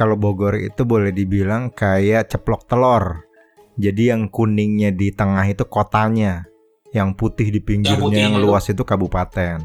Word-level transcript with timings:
kalau 0.00 0.16
Bogor 0.16 0.56
itu 0.56 0.88
boleh 0.88 1.12
dibilang 1.12 1.68
kayak 1.76 2.32
ceplok 2.32 2.64
telur. 2.64 3.28
Jadi 3.76 4.08
yang 4.08 4.32
kuningnya 4.32 4.96
di 4.96 5.12
tengah 5.12 5.44
itu 5.44 5.68
kotanya, 5.68 6.48
yang 6.96 7.12
putih 7.12 7.52
di 7.52 7.60
pinggirnya, 7.60 8.00
putih 8.00 8.22
yang 8.32 8.36
itu. 8.40 8.44
luas 8.48 8.64
itu 8.72 8.80
kabupaten. 8.80 9.60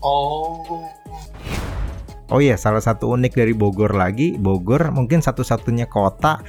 Oh. 0.00 0.88
Oh 2.28 2.40
iya, 2.40 2.56
salah 2.56 2.80
satu 2.80 3.12
unik 3.12 3.36
dari 3.36 3.52
Bogor 3.52 3.92
lagi, 3.92 4.36
Bogor 4.40 4.88
mungkin 4.92 5.20
satu-satunya 5.20 5.88
kota 5.88 6.40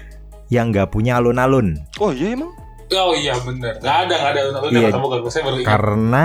yang 0.48 0.72
nggak 0.72 0.92
punya 0.92 1.20
alun-alun. 1.20 1.76
Oh 2.00 2.16
iya 2.16 2.36
emang? 2.40 2.52
Oh 2.96 3.12
iya 3.16 3.36
bener. 3.44 3.80
Gak 3.84 3.98
ada, 4.08 4.16
gak 4.16 4.32
ada. 4.32 4.42
Bener, 4.64 4.92
Iya. 4.92 4.96
Bogor. 4.96 5.28
Saya 5.28 5.44
baru 5.44 5.60
ingat. 5.60 5.68
Karena 5.68 6.24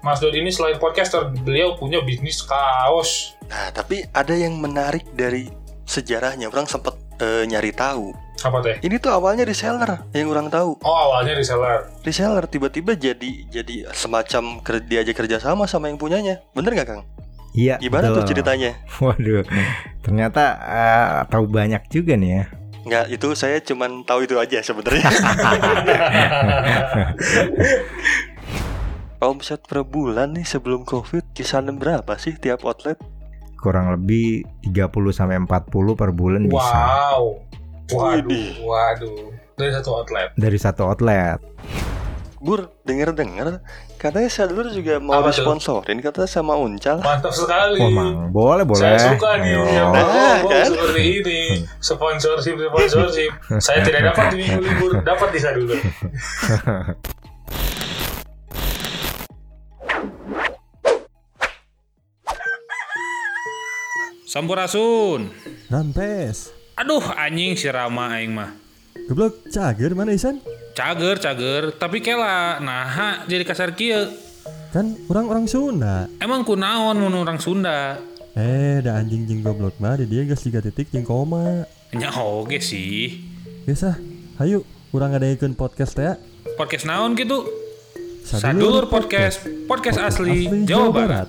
Mas 0.00 0.16
Dodi 0.16 0.40
ini 0.40 0.48
selain 0.48 0.80
podcaster, 0.80 1.28
beliau 1.44 1.76
punya 1.76 2.00
bisnis 2.00 2.40
kaos. 2.40 3.36
Nah 3.52 3.68
tapi 3.72 4.04
ada 4.16 4.32
yang 4.32 4.56
menarik 4.56 5.04
dari 5.12 5.52
sejarahnya. 5.90 6.46
Orang 6.46 6.64
sempat 6.64 6.94
eh, 7.18 7.42
nyari 7.44 7.74
tahu. 7.74 8.14
Apa 8.40 8.62
teh? 8.62 8.78
Ini 8.80 8.96
tuh 8.96 9.10
awalnya 9.10 9.42
reseller 9.42 10.06
yang 10.14 10.30
orang 10.30 10.46
tahu. 10.48 10.78
Oh 10.80 10.96
awalnya 11.10 11.34
reseller. 11.34 11.90
Reseller 12.00 12.46
tiba-tiba 12.46 12.94
jadi 12.94 13.50
jadi 13.50 13.90
semacam 13.90 14.62
ker- 14.62 14.80
diajak 14.80 15.18
kerja 15.18 15.36
sama 15.36 15.66
sama 15.66 15.90
yang 15.90 15.98
punyanya. 15.98 16.40
Bener 16.54 16.72
nggak 16.72 16.88
Kang? 16.88 17.02
iya 17.50 17.82
Gimana 17.82 18.14
tuh 18.14 18.22
betul. 18.22 18.30
ceritanya? 18.30 18.78
Waduh, 19.02 19.42
ternyata 20.00 20.44
eh, 20.62 21.10
tahu 21.26 21.50
banyak 21.50 21.82
juga 21.90 22.14
nih 22.14 22.30
ya. 22.32 22.44
Nggak, 22.80 23.04
itu 23.12 23.28
saya 23.34 23.60
cuman 23.60 24.06
tahu 24.06 24.24
itu 24.24 24.38
aja 24.38 24.62
sebenarnya. 24.62 25.04
Omset 29.20 29.60
per 29.68 29.84
bulan 29.84 30.32
nih 30.32 30.48
sebelum 30.48 30.80
Covid 30.82 31.36
kisaran 31.36 31.76
berapa 31.76 32.16
sih 32.16 32.40
tiap 32.40 32.64
outlet? 32.64 32.96
Kurang 33.60 33.92
lebih 33.92 34.40
30 34.64 34.88
sampai 35.10 35.36
40 35.36 35.68
per 35.94 36.10
bulan 36.10 36.42
bisa 36.44 36.64
wow. 36.64 37.22
Waduh, 37.90 38.48
waduh. 38.60 39.34
Dari 39.52 39.70
satu 39.70 39.90
outlet. 39.94 40.32
dari 40.34 40.56
satu 40.56 40.82
outlet. 40.86 41.36
Bur, 42.40 42.72
denger-denger 42.82 43.60
katanya 44.00 44.32
Sadlur 44.32 44.72
juga 44.72 44.96
mau 44.96 45.20
Apa 45.20 45.28
tuh? 45.28 45.44
sponsorin 45.44 46.00
kata 46.00 46.24
sama 46.24 46.56
Uncal. 46.56 47.04
Mantap 47.04 47.28
sekali. 47.30 47.76
Wah, 47.76 47.90
Mang, 47.92 48.32
boleh 48.32 48.64
boleh. 48.64 48.80
Saya 48.80 49.12
suka 49.12 49.36
nih 49.36 49.52
yang 49.52 49.92
Nah, 49.92 50.40
kan? 50.40 50.64
seperti 50.64 51.20
ini. 51.20 51.40
Sponsorship, 51.76 52.56
sponsorship. 52.56 53.32
Saya 53.60 53.84
tidak 53.84 54.08
dapat 54.08 54.32
di 54.32 54.36
minggu 54.40 54.60
libur, 54.62 54.90
dapat 55.04 55.28
di 55.28 55.38
saya 55.38 55.52
Sampurasun. 64.30 65.26
Rampes. 65.66 66.54
Aduh, 66.78 67.02
anjing 67.02 67.58
si 67.58 67.66
Rama 67.66 68.14
aing 68.14 68.30
mah. 68.30 68.54
Goblok 69.10 69.42
cager 69.50 69.90
mana 69.98 70.14
Isan? 70.14 70.38
Cager, 70.70 71.18
cager, 71.18 71.74
tapi 71.74 71.98
kela 71.98 72.62
nah 72.62 73.26
jadi 73.26 73.42
kasar 73.42 73.74
kieu. 73.74 74.06
Kan 74.70 74.94
orang-orang 75.10 75.50
Sunda. 75.50 76.06
Emang 76.22 76.46
kunaon 76.46 77.02
mun 77.02 77.18
orang 77.18 77.42
Sunda? 77.42 77.98
Eh, 78.38 78.78
da 78.78 79.02
anjing 79.02 79.26
jeng 79.26 79.42
goblok 79.42 79.74
mah 79.82 79.98
di 79.98 80.06
dia 80.06 80.22
geus 80.22 80.46
3 80.46 80.62
titik 80.62 80.94
jeung 80.94 81.02
koma. 81.02 81.66
Nya 81.90 82.14
oge 82.14 82.62
sih. 82.62 83.18
Geus 83.66 83.82
ah, 83.82 83.98
hayu 84.38 84.62
urang 84.94 85.10
ngadaikeun 85.10 85.58
podcast 85.58 85.98
ya. 85.98 86.14
Podcast 86.54 86.86
naon 86.86 87.18
gitu? 87.18 87.50
Sadulur 88.22 88.86
podcast, 88.86 89.42
podcast 89.66 89.98
asli, 89.98 90.46
Jawa 90.70 90.94
Barat. 90.94 91.28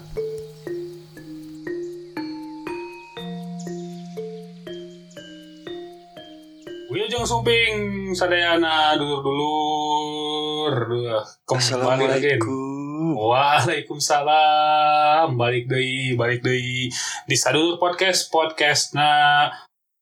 Wilujeng 6.91 7.23
Sumping, 7.23 8.11
sadayana 8.11 8.99
dulur-dulur. 8.99 10.75
Duh, 10.91 11.23
Kembali 11.47 12.03
lagi. 12.03 12.35
Waalaikumsalam. 13.15 15.31
Balik 15.39 15.71
deui, 15.71 16.19
balik 16.19 16.43
deui 16.43 16.91
di 17.23 17.35
Sadulur 17.39 17.79
Podcast, 17.79 18.27
podcast 18.27 18.91
na 18.91 19.47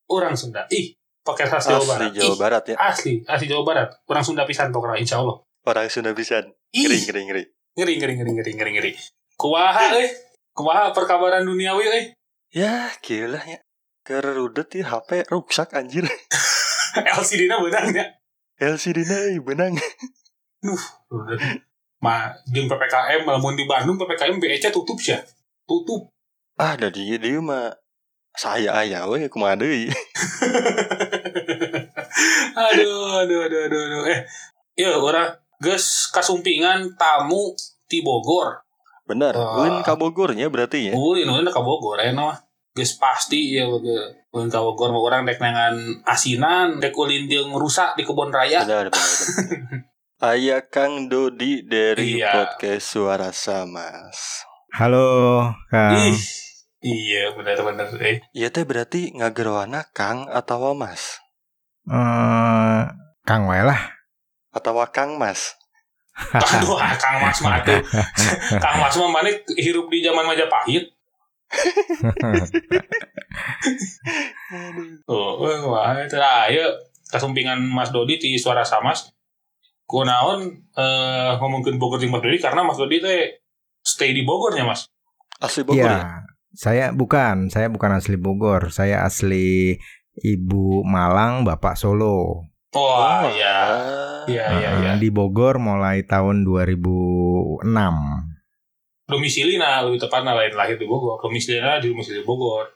orang 0.10 0.34
Sunda. 0.34 0.66
Ih, 0.74 0.98
podcast 1.22 1.62
khas 1.62 1.70
Jawa 1.70 1.78
Asli 1.78 1.94
Barat. 1.94 2.10
Jawa 2.10 2.26
Ih, 2.26 2.34
Barat 2.42 2.74
ya. 2.74 2.76
Asli, 2.82 3.22
asli 3.30 3.46
Jawa 3.46 3.62
Barat. 3.62 3.94
Orang 4.10 4.26
Sunda 4.26 4.50
pisan 4.50 4.74
pokoknya 4.74 4.98
insya 4.98 5.22
Allah. 5.22 5.46
Orang 5.70 5.94
Sunda 5.94 6.18
pisan. 6.18 6.58
Ngeri 6.74 7.06
ngeri 7.06 7.22
ngeri. 7.30 7.44
ngeri 7.78 8.02
ngeri 8.02 8.14
ngeri 8.18 8.32
ngeri 8.34 8.52
ngeri 8.58 8.72
ngeri. 8.74 8.98
Kumaha 9.38 9.94
euy? 9.94 10.10
Kumaha 10.58 10.90
perkabaran 10.98 11.46
duniawi 11.46 11.86
euy? 11.86 12.18
Ya, 12.50 12.90
gila 13.06 13.46
ya. 13.46 13.62
Kerudet 14.02 14.74
ya 14.74 14.90
HP 14.90 15.30
rusak 15.30 15.78
anjir. 15.78 16.10
LCD-na 16.96 17.62
beunang 17.62 17.94
nya. 17.94 18.06
LCD-na 18.60 19.32
euy, 19.32 19.40
benang. 19.40 19.74
Ma, 22.04 22.32
jeung 22.52 22.68
PPKM 22.68 23.24
lamun 23.28 23.56
di 23.56 23.64
Bandung 23.68 24.00
PPKM 24.00 24.40
BEC 24.40 24.72
tutup 24.72 25.00
sih. 25.00 25.16
Tutup. 25.68 26.12
Ah, 26.60 26.76
da 26.76 26.92
dia 26.92 27.16
dia 27.16 27.40
mah 27.40 27.72
saya 28.36 28.76
aya 28.84 29.08
we 29.08 29.32
kumaha 29.32 29.56
deui. 29.56 29.88
aduh, 32.56 33.24
aduh, 33.24 33.40
aduh, 33.48 33.62
aduh, 33.68 33.82
aduh. 33.84 34.04
Eh, 34.12 34.20
iya 34.76 34.96
orang 34.96 35.40
geus 35.60 36.12
kasumpingan 36.12 37.00
tamu 37.00 37.56
di 37.88 38.04
Bogor. 38.04 38.64
Bener, 39.08 39.34
Wah. 39.36 39.64
ulin 39.64 39.80
ka 39.84 39.96
Bogornya 39.96 40.52
berarti 40.52 40.92
ya. 40.92 40.94
Ulin, 40.96 41.28
ulin 41.28 41.48
ka 41.48 41.64
Bogor, 41.64 42.00
ya 42.00 42.12
mah. 42.12 42.36
Geus 42.80 42.96
pasti 42.96 43.60
ya 43.60 43.68
ge. 43.68 44.00
Ulin 44.32 44.48
ka 44.48 44.64
Bogor 44.64 44.96
mah 44.96 45.04
orang 45.04 45.22
dek 45.28 45.44
nangan 45.44 45.76
asinan, 46.08 46.80
dek 46.80 46.96
ulin 46.96 47.28
jeung 47.28 47.52
rusak 47.52 48.00
di 48.00 48.08
kebun 48.08 48.32
raya. 48.32 48.64
Benar, 48.64 48.88
benar, 48.88 49.04
benar. 49.04 49.84
Aya 50.32 50.64
Kang 50.68 51.08
Dodi 51.08 51.64
dari 51.64 52.20
Iya. 52.20 52.32
podcast 52.32 52.92
Suara 52.92 53.32
Samas. 53.32 54.44
Halo, 54.76 55.48
Kang. 55.68 55.96
Ih, 55.96 56.20
iya 56.80 57.36
benar-benar 57.36 57.88
eh. 58.00 58.24
Iya 58.32 58.48
teh 58.48 58.64
berarti 58.64 59.12
ngageroana 59.12 59.88
Kang 59.92 60.28
atau 60.28 60.72
Mas 60.72 61.20
Eh, 61.84 62.82
Kang 63.24 63.48
wae 63.48 63.64
lah. 63.64 63.80
atau 64.52 64.76
Kang 64.92 65.16
Mas. 65.20 65.56
Aduh, 66.36 66.76
ah, 66.76 66.96
Kang 67.00 67.24
Mas 67.24 67.40
mah. 67.40 67.64
Kang 68.64 68.76
Mas 68.80 68.96
mah 69.00 69.10
mana 69.10 69.32
hirup 69.56 69.88
di 69.88 70.04
zaman 70.04 70.28
Majapahit. 70.28 70.84
Oh, 75.10 75.42
wah, 75.42 75.94
itu 76.02 76.18
ayo 76.18 76.66
kasumpingan 77.10 77.62
Mas 77.62 77.94
Dodi 77.94 78.18
di 78.18 78.38
suara 78.38 78.66
Samas. 78.66 79.14
Kunaon 79.90 80.70
eh 80.78 81.32
ngomongkeun 81.42 81.82
Bogor 81.82 81.98
jeung 81.98 82.14
Mas 82.14 82.22
Dodi 82.22 82.38
karena 82.38 82.62
Mas 82.62 82.78
Dodi 82.78 83.02
teh 83.02 83.42
stay 83.82 84.14
di 84.14 84.22
Bogornya, 84.22 84.66
Mas. 84.66 84.86
Asli 85.42 85.66
Bogor 85.66 85.82
Iya, 85.82 85.90
ya? 85.90 86.06
saya 86.54 86.86
bukan, 86.94 87.50
saya 87.50 87.70
bukan 87.70 87.98
asli 87.98 88.18
Bogor, 88.18 88.70
saya 88.70 89.06
asli 89.06 89.78
Ibu 90.20 90.84
Malang, 90.86 91.48
Bapak 91.48 91.80
Solo. 91.80 92.46
Wah, 92.70 93.26
Oh, 93.26 93.34
iya. 93.34 93.58
Iya, 94.30 94.46
iya, 94.62 94.70
iya. 94.78 94.92
Di 95.02 95.10
Bogor 95.10 95.58
mulai 95.58 96.06
tahun 96.06 96.46
2006. 96.46 97.66
Domisili 99.10 99.58
nah 99.58 99.82
lebih 99.82 100.00
tepatnya 100.00 100.32
lain 100.32 100.54
lahir 100.54 100.78
di 100.78 100.86
Bogor. 100.86 101.18
Domisili 101.18 101.58
di 101.58 101.88
domisili 101.90 102.22
Bogor. 102.22 102.70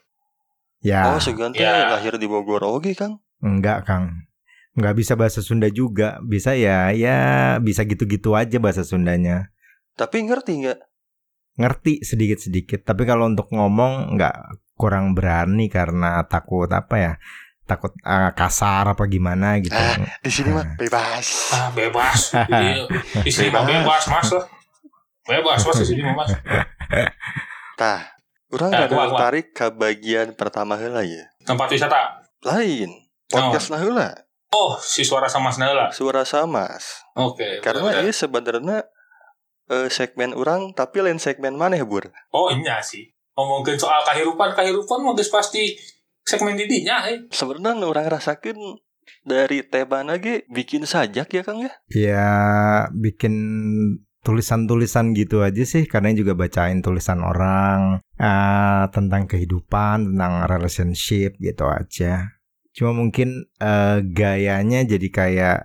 Ya, 0.82 1.08
Oh, 1.08 1.16
segan 1.16 1.54
teh 1.54 1.62
Ya. 1.62 1.88
lahir 1.88 2.18
di 2.18 2.26
Bogor 2.26 2.60
oke, 2.60 2.92
Kang. 2.92 3.22
enggak 3.38 3.86
Kang. 3.86 4.26
Enggak 4.74 4.98
bisa 4.98 5.14
bahasa 5.14 5.38
Sunda 5.40 5.70
juga. 5.70 6.18
Bisa 6.20 6.52
ya, 6.52 6.90
ya 6.90 7.16
bisa 7.56 7.86
gitu-gitu 7.86 8.34
aja 8.34 8.58
bahasa 8.58 8.82
Sundanya. 8.82 9.54
Tapi 9.94 10.26
ngerti 10.26 10.52
nggak? 10.60 10.78
Ngerti 11.54 12.02
sedikit-sedikit, 12.02 12.82
tapi 12.82 13.06
kalau 13.06 13.24
untuk 13.24 13.46
ngomong 13.48 14.12
enggak 14.12 14.34
kurang 14.74 15.14
berani 15.14 15.70
karena 15.70 16.26
takut 16.26 16.66
apa 16.66 16.96
ya? 16.98 17.12
Takut 17.64 17.94
eh, 17.96 18.30
kasar 18.34 18.90
apa 18.90 19.06
gimana 19.06 19.56
gitu. 19.56 19.72
Ah. 19.72 19.96
Di 20.18 20.28
sini 20.28 20.50
mah 20.50 20.66
Nah. 20.66 20.76
bebas. 20.76 21.26
Ah, 21.54 21.70
bebas. 21.72 22.20
Di, 22.44 22.66
di 23.22 23.30
sini 23.30 23.48
mah 23.48 23.62
bebas, 23.62 24.02
Mas. 24.04 24.28
Bebas, 25.24 25.64
Mas 25.64 25.76
di 25.80 25.86
sini 25.88 26.04
Mas. 26.04 26.30
Tah, 27.80 28.12
orang 28.52 28.70
kumaha, 28.70 28.88
kumaha? 28.88 29.04
tertarik 29.08 29.46
ke 29.56 29.66
bagian 29.72 30.36
pertama 30.36 30.76
heula 30.76 31.00
ya. 31.00 31.24
Tempat 31.48 31.68
wisata. 31.72 32.20
Lain. 32.44 32.92
Podcast 33.32 33.72
nah 33.72 33.80
heula, 33.80 34.12
Oh, 34.54 34.78
si 34.78 35.02
suara 35.02 35.26
sama 35.26 35.50
Snella. 35.50 35.90
Suara 35.90 36.22
Samas. 36.22 37.02
Oke. 37.18 37.58
Karena 37.58 37.90
benar-benar. 37.90 38.06
ini 38.06 38.12
sebenarnya 38.14 38.78
eh, 39.66 39.88
segmen 39.90 40.30
orang 40.36 40.70
tapi 40.76 41.02
lain 41.02 41.18
segmen 41.18 41.58
mana 41.58 41.74
ya, 41.74 41.82
Bur? 41.82 42.06
Oh, 42.30 42.52
iya 42.54 42.78
sih. 42.78 43.10
Ngomongin 43.34 43.74
soal 43.74 44.06
kehidupan, 44.06 44.54
kehidupan 44.54 45.02
mah 45.02 45.18
geus 45.18 45.32
pasti 45.32 45.74
segmen 46.22 46.54
didinya, 46.54 47.02
eh. 47.10 47.26
Sebenarnya 47.34 47.82
orang 47.82 48.06
rasakan 48.06 48.78
dari 49.26 49.66
tema 49.66 50.06
lagi 50.06 50.46
bikin 50.46 50.86
sajak 50.86 51.26
ya 51.34 51.42
Kang 51.42 51.58
ya? 51.58 51.72
Ya 51.90 52.30
bikin 52.94 53.34
tulisan-tulisan 54.24 55.12
gitu 55.12 55.44
aja 55.44 55.62
sih 55.68 55.84
karena 55.84 56.16
juga 56.16 56.32
bacain 56.32 56.80
tulisan 56.80 57.20
orang 57.20 58.00
eh, 58.16 58.84
tentang 58.88 59.28
kehidupan 59.28 60.16
tentang 60.16 60.48
relationship 60.48 61.36
gitu 61.36 61.68
aja. 61.68 62.32
Cuma 62.72 62.96
mungkin 62.96 63.44
eh, 63.60 64.00
gayanya 64.00 64.82
jadi 64.88 65.08
kayak 65.12 65.58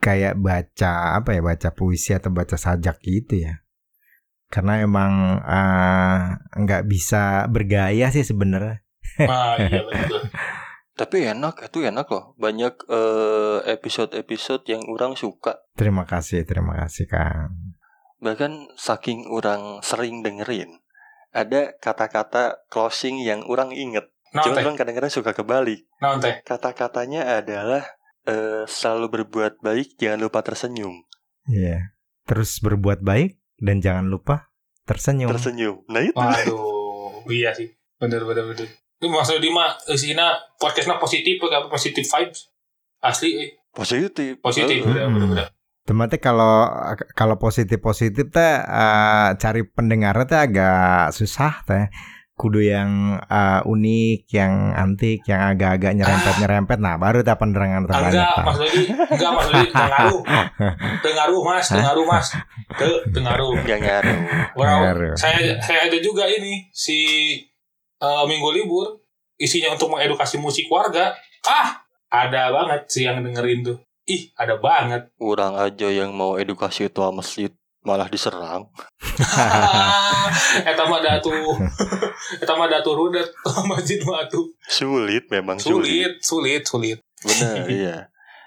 kayak 0.00 0.40
baca 0.40 1.20
apa 1.20 1.36
ya 1.36 1.42
baca 1.44 1.68
puisi 1.76 2.16
atau 2.16 2.30
baca 2.30 2.54
sajak 2.54 3.02
gitu 3.02 3.42
ya. 3.44 3.60
Karena 4.46 4.86
emang 4.86 5.42
eh, 5.42 6.18
nggak 6.54 6.86
bisa 6.86 7.50
bergaya 7.50 8.14
sih 8.14 8.22
sebenarnya. 8.22 8.80
Ah, 9.26 9.58
iya 9.58 9.82
betul. 9.84 10.22
Tapi 10.98 11.30
enak, 11.32 11.70
itu 11.70 11.86
enak 11.86 12.06
loh. 12.10 12.34
Banyak 12.36 12.74
eh, 12.90 13.58
episode-episode 13.78 14.66
yang 14.68 14.82
orang 14.90 15.16
suka. 15.16 15.62
terima 15.78 16.04
kasih 16.04 16.44
terima 16.44 16.76
kasih 16.76 17.08
kang 17.08 17.76
Bahkan 18.20 18.76
saking 18.76 19.32
orang 19.32 19.80
sering 19.80 20.20
dengerin, 20.20 20.68
ada 21.32 21.72
kata-kata 21.80 22.68
closing 22.68 23.16
yang 23.24 23.48
orang 23.48 23.72
inget. 23.72 24.12
Nah, 24.36 24.44
Cuma 24.44 24.60
orang 24.60 24.76
kadang-kadang 24.76 25.08
suka 25.08 25.32
kebalik. 25.32 25.88
Nah. 26.04 26.20
Kata-katanya 26.44 27.40
adalah 27.40 27.80
eh, 28.28 28.68
selalu 28.68 29.08
berbuat 29.08 29.64
baik, 29.64 29.96
jangan 29.96 30.20
lupa 30.20 30.44
tersenyum. 30.44 31.08
Iya 31.48 31.96
terus 32.30 32.62
berbuat 32.62 33.02
baik 33.02 33.42
dan 33.58 33.82
jangan 33.82 34.06
lupa 34.06 34.54
tersenyum 34.86 35.34
Tersenyum. 35.34 35.82
Nah 35.90 35.98
itu. 36.06 36.14
Waduh, 36.14 37.26
iya 37.26 37.50
sih. 37.50 37.74
Bener 37.98 38.22
bener 38.22 38.54
bener. 38.54 38.70
Itu 39.00 39.08
maksudnya 39.08 39.40
di 39.40 39.48
mah 39.48 39.80
isina 39.88 40.36
podcastnya 40.60 41.00
positif 41.00 41.40
apa 41.40 41.72
positif 41.72 42.04
vibes. 42.04 42.52
Asli 43.00 43.30
eh. 43.40 43.50
Positif. 43.72 44.36
positif 44.44 44.84
Eh, 44.84 44.92
bener 44.92 45.08
bener 45.08 45.28
bener. 45.32 45.46
Tempatnya 45.88 46.20
kalau 46.20 46.68
kalau 47.16 47.40
positif 47.40 47.80
positif 47.80 48.28
teh 48.28 48.60
eh, 48.60 49.28
cari 49.40 49.64
pendengarnya 49.64 50.28
teh 50.28 50.36
agak 50.36 51.16
susah 51.16 51.64
teh. 51.64 51.88
Kudu 52.36 52.60
yang 52.60 53.16
eh, 53.24 53.60
unik, 53.64 54.28
yang 54.36 54.76
antik, 54.76 55.24
yang 55.24 55.48
agak-agak 55.56 55.96
nyerempet-nyerempet. 55.96 56.78
Nah, 56.80 57.00
baru 57.00 57.24
teh 57.24 57.36
pendengar 57.40 57.88
terbanyak. 57.88 58.20
Enggak. 58.20 58.44
Mas. 58.44 58.58
Enggak, 59.16 59.30
Mas. 59.32 59.46
Tengaruh. 59.72 60.20
Tengaruh, 61.00 61.40
Mas. 61.40 61.66
Tengaruh, 61.72 62.04
Mas. 62.04 62.28
Te, 62.76 62.88
tengaruh. 63.16 63.52
Wow, 64.60 64.64
Tengaruh. 64.64 65.16
saya 65.16 65.56
saya 65.64 65.88
ada 65.88 65.98
juga 66.04 66.28
ini 66.28 66.68
si 66.72 67.00
eh, 68.00 68.24
minggu 68.26 68.48
libur 68.56 69.00
isinya 69.40 69.72
untuk 69.72 69.92
mengedukasi 69.92 70.36
musik 70.36 70.68
warga. 70.68 71.16
Ah, 71.48 71.80
ada 72.12 72.52
banget 72.52 72.90
sih 72.92 73.08
yang 73.08 73.24
dengerin 73.24 73.64
tuh. 73.64 73.78
Ih, 74.04 74.28
ada 74.36 74.58
banget. 74.60 75.08
Orang 75.16 75.56
aja 75.56 75.88
yang 75.88 76.12
mau 76.12 76.36
edukasi 76.36 76.90
tua 76.90 77.14
masjid 77.14 77.48
malah 77.80 78.08
diserang. 78.12 78.68
Eta 80.70 80.84
mah 80.84 81.00
datu. 81.00 81.32
Eta 82.36 82.52
mah 82.52 82.68
datu 82.68 82.92
rudet 82.92 83.28
masjid 83.64 84.00
mah 84.04 84.28
tuh. 84.28 84.52
Sulit 84.68 85.24
memang 85.32 85.56
sulit. 85.56 85.88
Sulit, 85.88 86.12
sulit, 86.20 86.62
sulit. 86.66 86.98
Benar, 87.24 87.68
iya. 87.68 87.96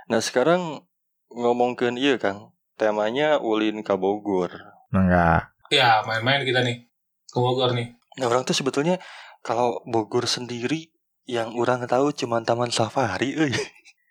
Nah 0.10 0.22
sekarang 0.22 0.86
ngomongin 1.34 1.98
iya 1.98 2.22
Kang, 2.22 2.54
temanya 2.78 3.42
ulin 3.42 3.82
ke 3.82 3.94
Bogor. 3.98 4.54
Enggak. 4.94 5.50
Ya, 5.74 6.06
main-main 6.06 6.46
kita 6.46 6.62
nih. 6.62 6.86
Ke 7.30 7.42
Bogor 7.42 7.74
nih. 7.74 7.98
Nah 8.22 8.30
orang 8.30 8.46
tuh 8.46 8.54
sebetulnya 8.54 9.02
kalau 9.44 9.84
Bogor 9.84 10.26
sendiri 10.26 10.90
yang 11.24 11.54
orang 11.54 11.84
tahu 11.86 12.10
cuma 12.12 12.40
Taman 12.42 12.68
Safari, 12.70 13.36
euy. 13.36 13.52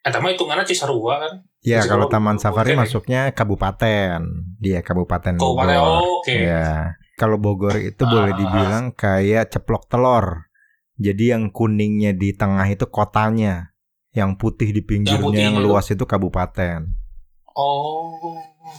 Eta 0.02 0.18
mah 0.18 0.30
hitungannya 0.30 0.62
Cisarua 0.62 1.14
kan. 1.18 1.32
Ya, 1.60 1.78
Terus 1.78 1.88
kalau 1.88 2.06
kalau 2.06 2.12
Taman 2.12 2.36
Bogor 2.36 2.44
Safari 2.44 2.68
kan 2.68 2.74
ya? 2.74 2.80
masuknya 2.80 3.20
kabupaten. 3.30 4.18
Dia 4.58 4.80
kabupaten 4.80 5.34
Kabupaten 5.34 5.72
Bogor. 5.72 5.98
oh, 5.98 6.20
oke. 6.20 6.34
Ya. 6.34 6.98
Kalau 7.14 7.38
Bogor 7.38 7.76
itu 7.76 8.02
boleh 8.02 8.32
Ah. 8.32 8.36
dibilang 8.36 8.84
kayak 8.92 9.48
ceplok 9.48 9.86
telur. 9.86 10.50
Jadi 10.96 11.30
yang 11.30 11.48
kuningnya 11.48 12.12
di 12.12 12.32
tengah 12.32 12.66
itu 12.66 12.84
kotanya. 12.86 13.72
Yang 14.10 14.30
putih 14.36 14.68
di 14.70 14.82
pinggirnya 14.82 15.22
yang, 15.40 15.56
putihnya 15.56 15.62
luas 15.62 15.88
itu 15.88 16.04
kabupaten. 16.04 16.92
Oh. 17.48 18.36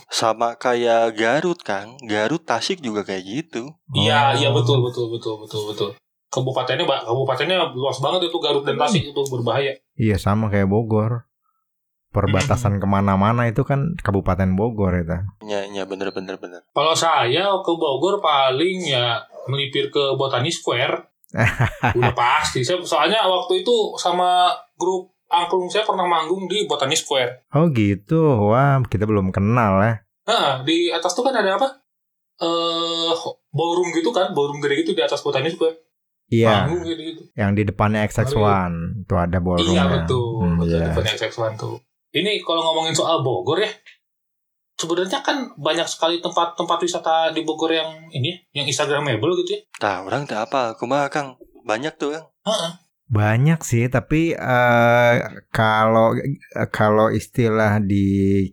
Sama 0.10 0.56
kayak 0.56 1.14
Garut 1.14 1.60
Kang, 1.62 1.96
Garut 2.02 2.42
Tasik 2.42 2.80
juga 2.80 3.02
kayak 3.02 3.24
gitu. 3.24 3.74
Iya, 3.94 4.34
Oh. 4.34 4.38
iya 4.38 4.50
betul, 4.50 4.82
betul, 4.82 5.08
betul, 5.08 5.40
betul, 5.40 5.62
betul. 5.72 5.90
Kabupatennya, 6.34 6.90
Mbak, 6.90 7.02
kabupatennya 7.06 7.58
luas 7.78 8.02
banget 8.02 8.34
itu 8.34 8.38
Garut 8.42 8.66
dan 8.66 8.74
Tasik 8.74 9.14
itu 9.14 9.22
berbahaya. 9.30 9.78
Iya 9.94 10.18
sama 10.18 10.50
kayak 10.50 10.66
Bogor. 10.66 11.30
Perbatasan 12.10 12.82
ke 12.82 12.86
mana-mana 12.90 13.46
itu 13.46 13.62
kan 13.62 13.94
Kabupaten 14.02 14.58
Bogor 14.58 14.98
itu. 14.98 15.14
Ya, 15.46 15.62
ya 15.70 15.86
bener 15.86 16.10
bener 16.10 16.42
bener. 16.42 16.66
Kalau 16.74 16.98
saya 16.98 17.54
ke 17.62 17.72
Bogor 17.78 18.18
paling 18.18 18.82
ya 18.82 19.22
melipir 19.46 19.94
ke 19.94 20.18
Botani 20.18 20.50
Square. 20.50 21.14
Udah 21.98 22.14
pasti. 22.18 22.66
Saya 22.66 22.82
soalnya 22.82 23.22
waktu 23.30 23.62
itu 23.62 23.98
sama 23.98 24.50
grup 24.78 25.14
angklung 25.30 25.70
saya 25.70 25.86
pernah 25.86 26.06
manggung 26.06 26.50
di 26.50 26.66
Botani 26.66 26.98
Square. 26.98 27.50
Oh 27.54 27.70
gitu. 27.70 28.50
Wah 28.50 28.82
kita 28.90 29.06
belum 29.06 29.30
kenal 29.30 29.82
ya. 29.82 29.94
Nah, 30.30 30.66
di 30.66 30.90
atas 30.90 31.14
tuh 31.14 31.26
kan 31.26 31.36
ada 31.36 31.62
apa? 31.62 31.68
Eh, 32.42 33.14
ballroom 33.54 33.94
gitu 33.94 34.10
kan, 34.10 34.34
ballroom 34.34 34.58
gede 34.64 34.82
gitu 34.82 34.92
di 34.98 35.04
atas 35.04 35.22
Botani 35.22 35.54
Square. 35.54 35.78
Iya. 36.32 36.68
Manggung 36.68 36.84
gitu 36.88 37.02
gitu. 37.02 37.22
Yang 37.36 37.52
di 37.56 37.64
depannya 37.68 38.00
XX1 38.08 39.06
itu 39.06 39.14
ada 39.16 39.38
ballroomnya. 39.44 39.74
Iya 39.74 39.84
betul, 39.90 40.26
Hmm, 40.40 40.56
betul 40.62 40.80
iya. 40.80 40.94
di 40.94 41.12
XX1 41.18 41.54
tuh. 41.60 41.76
Ini 42.14 42.32
kalau 42.46 42.62
ngomongin 42.62 42.94
soal 42.94 43.26
Bogor 43.26 43.58
ya, 43.58 43.72
sebenarnya 44.78 45.26
kan 45.26 45.54
banyak 45.58 45.86
sekali 45.90 46.22
tempat-tempat 46.22 46.78
wisata 46.82 47.34
di 47.34 47.42
Bogor 47.42 47.74
yang 47.74 47.90
ini, 48.14 48.34
ya, 48.54 48.62
yang 48.62 48.66
Instagramable 48.70 49.34
gitu 49.42 49.58
ya. 49.58 49.62
Nah 49.82 50.06
orang 50.06 50.30
tak 50.30 50.50
apa, 50.50 50.78
kumaha 50.78 51.10
Kang, 51.10 51.38
banyak 51.66 51.98
tuh 51.98 52.14
Kang. 52.14 52.26
Banyak 53.14 53.62
sih, 53.62 53.86
tapi 53.94 54.34
eh, 54.34 55.14
kalau 55.54 56.18
kalau 56.74 57.14
istilah 57.14 57.78
di 57.84 58.06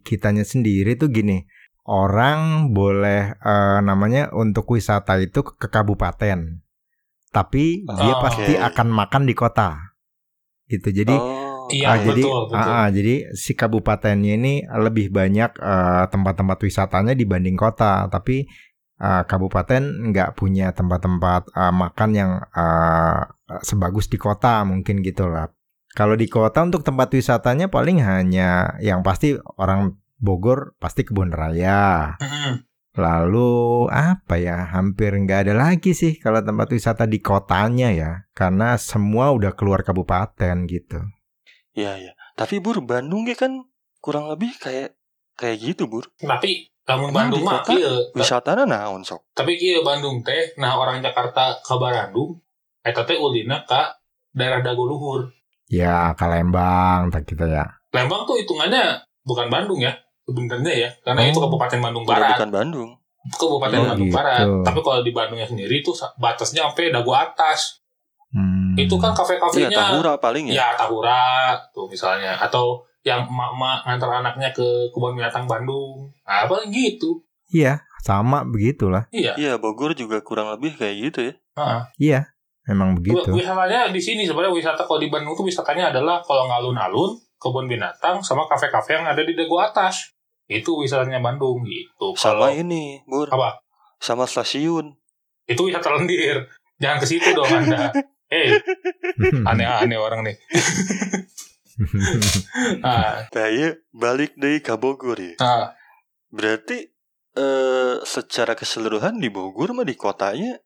kitanya 0.05 0.45
sendiri 0.45 1.01
tuh 1.01 1.09
gini, 1.09 1.49
orang 1.89 2.73
boleh 2.73 3.41
eh, 3.41 3.79
namanya 3.81 4.29
untuk 4.37 4.69
wisata 4.69 5.17
itu 5.17 5.41
ke 5.41 5.69
kabupaten, 5.69 6.61
tapi 7.31 7.87
dia 7.87 8.15
Oh. 8.15 8.21
pasti 8.21 8.55
Oke. 8.55 8.67
akan 8.69 8.89
makan 8.91 9.23
di 9.25 9.35
kota, 9.35 9.97
gitu. 10.67 10.91
Jadi 10.91 11.15
oh, 11.15 11.49
Iya, 11.71 11.87
ah, 11.87 11.97
betul, 12.03 12.07
jadi 12.11 12.23
betul. 12.27 12.59
ah, 12.59 12.67
ah, 12.83 12.87
jadi 12.91 13.15
si 13.39 13.53
kabupatennya 13.55 14.35
ini 14.35 14.55
lebih 14.67 15.15
banyak 15.15 15.55
eh, 15.55 16.05
tempat-tempat 16.11 16.59
wisatanya 16.67 17.15
dibanding 17.15 17.55
kota, 17.55 18.11
tapi 18.11 18.43
eh, 18.99 19.23
kabupaten 19.23 20.11
nggak 20.11 20.35
punya 20.35 20.75
tempat-tempat 20.75 21.55
eh, 21.55 21.71
makan 21.73 22.11
yang 22.11 22.43
eh, 22.43 23.21
sebagus 23.63 24.11
di 24.11 24.19
kota 24.19 24.67
mungkin 24.67 24.99
gitu 25.03 25.31
lah. 25.31 25.47
Kalau 25.91 26.15
di 26.19 26.27
kota 26.27 26.63
untuk 26.63 26.83
tempat 26.83 27.11
wisatanya 27.15 27.67
paling 27.71 28.03
hanya 28.03 28.75
yang 28.83 29.03
pasti 29.07 29.39
orang 29.59 29.95
Bogor 30.21 30.75
pasti 30.83 31.07
kebun 31.07 31.33
raya. 31.33 32.15
Mm-mm. 32.19 32.67
Lalu 32.99 33.87
apa 33.91 34.35
ya? 34.41 34.67
Hampir 34.71 35.15
nggak 35.15 35.47
ada 35.47 35.55
lagi 35.55 35.95
sih 35.95 36.19
kalau 36.19 36.43
tempat 36.43 36.71
wisata 36.75 37.07
di 37.07 37.23
kotanya 37.23 37.95
ya, 37.95 38.27
karena 38.35 38.75
semua 38.81 39.31
udah 39.31 39.55
keluar 39.55 39.87
kabupaten 39.87 40.67
gitu. 40.67 40.99
Iya 41.75 41.99
iya. 41.99 42.13
Tapi 42.35 42.59
Bur 42.59 42.83
Bandung 42.83 43.29
ya 43.31 43.39
kan 43.39 43.63
kurang 44.03 44.27
lebih 44.27 44.51
kayak 44.59 44.99
kayak 45.39 45.57
gitu 45.63 45.87
Bur. 45.87 46.11
Tapi 46.19 46.71
kamu 46.91 47.15
Bandung 47.15 47.47
mah 47.47 47.63
kota? 47.63 47.79
kieu. 47.79 47.95
Wisatana 48.19 48.67
naon 48.67 49.07
sok. 49.07 49.23
Tapi 49.31 49.55
kieu 49.55 49.87
Bandung 49.87 50.27
teh, 50.27 50.59
nah 50.59 50.75
orang 50.75 50.99
Jakarta 50.99 51.63
ke 51.63 51.75
Bandung, 51.79 52.43
eta 52.83 53.07
teh 53.07 53.15
ulina 53.15 53.63
ka 53.63 53.95
daerah 54.35 54.59
Dago 54.59 54.91
Luhur. 54.91 55.31
Ya, 55.71 56.19
ke 56.19 56.27
Lembang 56.27 57.15
tak 57.15 57.31
kita 57.31 57.47
ya. 57.47 57.67
Lembang 57.95 58.27
tuh 58.27 58.43
hitungannya 58.43 59.07
bukan 59.23 59.47
Bandung 59.47 59.79
ya, 59.79 59.95
sebenarnya 60.31 60.73
ya, 60.73 60.91
karena 61.03 61.21
Oh. 61.21 61.29
itu 61.29 61.39
Kabupaten 61.39 61.79
Bandung 61.81 62.05
Udah 62.07 62.15
Barat. 62.15 62.31
bukan 62.35 62.51
Bandung. 62.51 62.91
Kabupaten 63.29 63.77
Oh, 63.77 63.87
Bandung 63.91 64.09
gitu. 64.09 64.17
Barat. 64.17 64.47
Tapi 64.65 64.79
kalau 64.81 65.01
di 65.03 65.11
Bandungnya 65.11 65.45
sendiri 65.45 65.77
tuh 65.81 65.93
sa- 65.93 66.15
batasnya 66.17 66.65
sampai 66.65 66.89
Dago 66.89 67.13
atas. 67.13 67.83
Hmm. 68.31 68.79
Itu 68.79 68.95
kan 68.97 69.11
kafe-kafenya 69.11 69.75
Tahura 69.75 70.15
paling 70.17 70.47
ya. 70.49 70.55
ya 70.55 70.69
Tahura 70.73 71.53
tuh 71.69 71.85
misalnya 71.85 72.39
atau 72.39 72.79
yang 73.03 73.27
emak-emak 73.27 73.83
ngantar 73.83 74.11
anaknya 74.15 74.49
ke 74.51 74.63
kebun 74.89 75.13
binatang 75.13 75.45
Bandung. 75.45 76.09
Nah, 76.23 76.47
apa 76.47 76.63
gitu. 76.71 77.27
Iya, 77.51 77.83
sama 78.01 78.47
begitulah. 78.47 79.11
Iya. 79.11 79.35
Iya 79.35 79.53
Bogor 79.59 79.93
juga 79.93 80.23
kurang 80.23 80.55
lebih 80.55 80.79
kayak 80.79 80.97
gitu 81.03 81.21
ya. 81.27 81.35
Heeh. 81.59 81.81
Iya, 81.99 82.21
memang 82.65 82.95
begitu. 82.95 83.27
Wisatanya 83.29 83.91
di 83.91 83.99
sini 83.99 84.23
sebenarnya 84.23 84.55
wisata 84.55 84.87
kalau 84.87 84.97
di 84.97 85.11
Bandung 85.11 85.35
tuh 85.35 85.43
wisatanya 85.43 85.91
adalah 85.91 86.23
kalau 86.23 86.47
ngalun-alun 86.47 87.19
kebun 87.37 87.67
binatang 87.67 88.23
sama 88.23 88.47
kafe-kafe 88.47 88.95
yang 88.95 89.05
ada 89.05 89.21
di 89.21 89.35
Dago 89.35 89.59
atas. 89.59 90.15
Itu 90.51 90.83
wisatanya 90.83 91.23
Bandung 91.23 91.63
gitu. 91.63 92.19
Kalau 92.19 92.51
Sama 92.51 92.51
ini 92.51 93.07
Bur. 93.07 93.31
Apa? 93.31 93.63
Sama 94.03 94.27
stasiun. 94.27 94.99
itu 95.47 95.67
wisata 95.67 95.91
lendir. 95.95 96.47
Jangan 96.79 96.99
ke 97.03 97.07
situ 97.07 97.31
dong 97.35 97.47
Anda. 97.47 97.91
Hei, 98.31 98.55
aneh-aneh 99.43 99.99
orang 99.99 100.23
nih. 100.23 100.39
Nah, 102.79 103.27
Nah 103.35 103.47
iya 103.51 103.75
balik 103.91 104.39
deh 104.39 104.63
ke 104.63 104.79
Bogor 104.79 105.19
ya. 105.19 105.35
nah 105.43 105.75
Berarti 106.31 106.87
eh 107.35 107.95
secara 108.07 108.55
keseluruhan 108.55 109.19
di 109.19 109.35
Bogor 109.35 109.75
mah 109.75 109.83
di 109.83 109.99
kotanya 109.99 110.63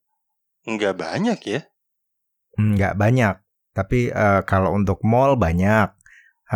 nggak 0.68 0.92
banyak 0.92 1.40
ya. 1.48 1.60
Nggak 2.60 3.00
banyak, 3.00 3.34
tapi 3.72 4.12
eh, 4.12 4.42
kalau 4.44 4.76
untuk 4.76 5.00
mall 5.00 5.40
banyak. 5.40 5.93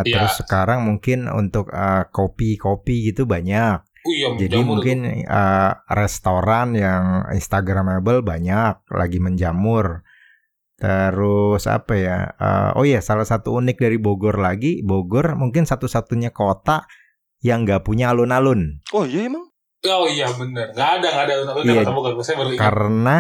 Iya. 0.03 0.15
Terus 0.21 0.33
sekarang 0.41 0.85
mungkin 0.85 1.27
untuk 1.27 1.71
eh, 1.71 2.05
kopi-kopi 2.09 3.11
gitu 3.11 3.25
banyak. 3.25 3.83
Oh 3.99 4.13
iya, 4.15 4.29
Jadi 4.37 4.59
jamur 4.61 4.69
mungkin 4.79 4.99
eh, 5.23 5.73
restoran 5.89 6.73
yang 6.73 7.05
instagramable 7.31 8.23
banyak 8.23 8.79
lagi 8.89 9.19
menjamur. 9.19 10.03
Terus 10.79 11.67
apa 11.67 11.95
ya? 11.95 12.19
eh, 12.33 12.71
oh 12.79 12.87
iya, 12.87 13.03
salah 13.03 13.27
satu 13.27 13.59
unik 13.59 13.77
dari 13.77 13.99
Bogor 13.99 14.39
lagi, 14.39 14.79
Bogor 14.81 15.35
mungkin 15.35 15.67
satu-satunya 15.67 16.31
kota 16.31 16.87
yang 17.43 17.67
nggak 17.67 17.83
punya 17.83 18.15
alun-alun. 18.15 18.79
Oh 18.95 19.03
iya 19.03 19.27
emang? 19.27 19.47
Oh 19.85 20.07
iya 20.07 20.27
bener. 20.31 20.71
Nggak 20.75 20.91
ada, 21.03 21.07
nggak 21.11 21.25
ada 21.27 21.33
alun-alun 21.35 21.63
Iya. 21.67 21.73
di 21.75 21.79
Kota 21.83 21.93
Bogor. 21.95 22.13
Saya 22.23 22.37
baru 22.39 22.51
ingat. 22.55 22.63
karena 22.63 23.17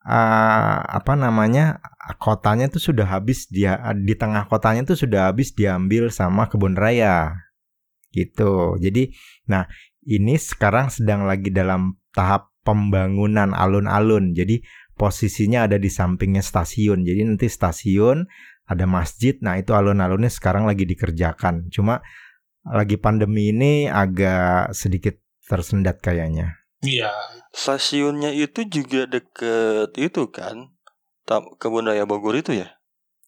eh, 0.00 0.78
apa 0.92 1.12
namanya 1.16 1.64
kotanya 2.16 2.70
tuh 2.72 2.80
sudah 2.80 3.06
habis 3.06 3.46
dia 3.50 3.78
di 3.94 4.14
tengah 4.16 4.48
kotanya 4.48 4.88
tuh 4.88 4.98
sudah 4.98 5.30
habis 5.30 5.52
diambil 5.52 6.08
sama 6.08 6.48
kebun 6.48 6.74
raya. 6.74 7.36
Gitu. 8.10 8.80
Jadi 8.80 9.14
nah 9.46 9.68
ini 10.06 10.34
sekarang 10.40 10.90
sedang 10.90 11.28
lagi 11.28 11.52
dalam 11.52 12.00
tahap 12.14 12.50
pembangunan 12.64 13.52
alun-alun. 13.52 14.32
Jadi 14.32 14.64
posisinya 14.96 15.68
ada 15.68 15.76
di 15.76 15.88
sampingnya 15.88 16.44
stasiun. 16.44 17.04
Jadi 17.04 17.20
nanti 17.24 17.46
stasiun 17.46 18.26
ada 18.66 18.84
masjid. 18.86 19.36
Nah 19.42 19.58
itu 19.58 19.74
alun-alunnya 19.76 20.30
sekarang 20.30 20.66
lagi 20.66 20.86
dikerjakan. 20.86 21.70
Cuma 21.72 22.04
lagi 22.64 23.00
pandemi 23.00 23.50
ini 23.50 23.88
agak 23.88 24.76
sedikit 24.76 25.16
tersendat 25.48 25.98
kayaknya. 26.04 26.60
Iya. 26.84 27.12
Stasiunnya 27.50 28.30
itu 28.30 28.62
juga 28.70 29.10
deket 29.10 29.98
itu 29.98 30.30
kan? 30.30 30.70
Kebun 31.62 31.86
Raya 31.86 32.02
Bogor 32.10 32.34
itu 32.34 32.58
ya? 32.58 32.80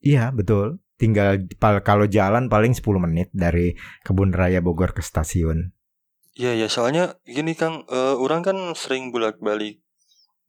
Iya 0.03 0.35
betul. 0.35 0.83
Tinggal 0.99 1.47
kalau 1.87 2.07
jalan 2.11 2.51
paling 2.51 2.75
10 2.75 2.83
menit 2.99 3.31
dari 3.35 3.75
kebun 4.07 4.35
raya 4.35 4.63
Bogor 4.63 4.95
ke 4.95 5.03
stasiun. 5.03 5.75
Iya 6.35 6.59
ya 6.59 6.69
soalnya 6.71 7.19
gini 7.27 7.55
Kang, 7.55 7.87
eh, 7.87 8.15
orang 8.19 8.43
kan 8.43 8.59
sering 8.75 9.11
bolak-balik 9.15 9.83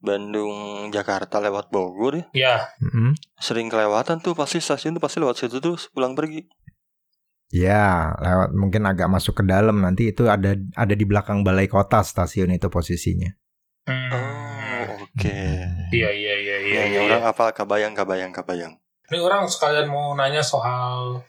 Bandung 0.02 0.88
Jakarta 0.90 1.40
lewat 1.40 1.70
Bogor 1.74 2.18
ya. 2.18 2.26
Iya. 2.34 2.56
Mm-mm. 2.82 3.18
Sering 3.40 3.66
kelewatan 3.66 4.20
tuh 4.20 4.36
pasti 4.36 4.60
stasiun 4.60 4.98
tuh 4.98 5.02
pasti 5.02 5.18
lewat 5.22 5.42
situ 5.42 5.58
tuh 5.58 5.78
pulang 5.90 6.12
pergi. 6.14 6.44
Ya, 7.54 8.14
lewat 8.18 8.50
mungkin 8.54 8.82
agak 8.86 9.06
masuk 9.06 9.42
ke 9.42 9.44
dalam 9.46 9.78
nanti 9.78 10.10
itu 10.10 10.26
ada 10.26 10.58
ada 10.74 10.94
di 10.94 11.06
belakang 11.06 11.46
balai 11.46 11.70
kota 11.70 12.02
stasiun 12.02 12.50
itu 12.50 12.66
posisinya. 12.66 13.30
Hmm. 13.86 14.10
Oh, 14.10 14.63
oke. 15.14 15.38
Iya, 15.94 16.10
iya, 16.10 16.34
iya, 16.34 16.34
iya. 16.38 16.56
Ya, 16.58 16.58
iya, 16.66 16.82
ya, 16.82 16.86
iya. 16.90 17.00
orang 17.06 17.22
apa 17.30 17.44
kabayang 17.54 17.94
kabayang 17.94 18.32
kabayang. 18.34 18.74
Ini 19.08 19.18
orang 19.20 19.46
sekalian 19.46 19.86
mau 19.86 20.12
nanya 20.18 20.42
soal 20.42 21.22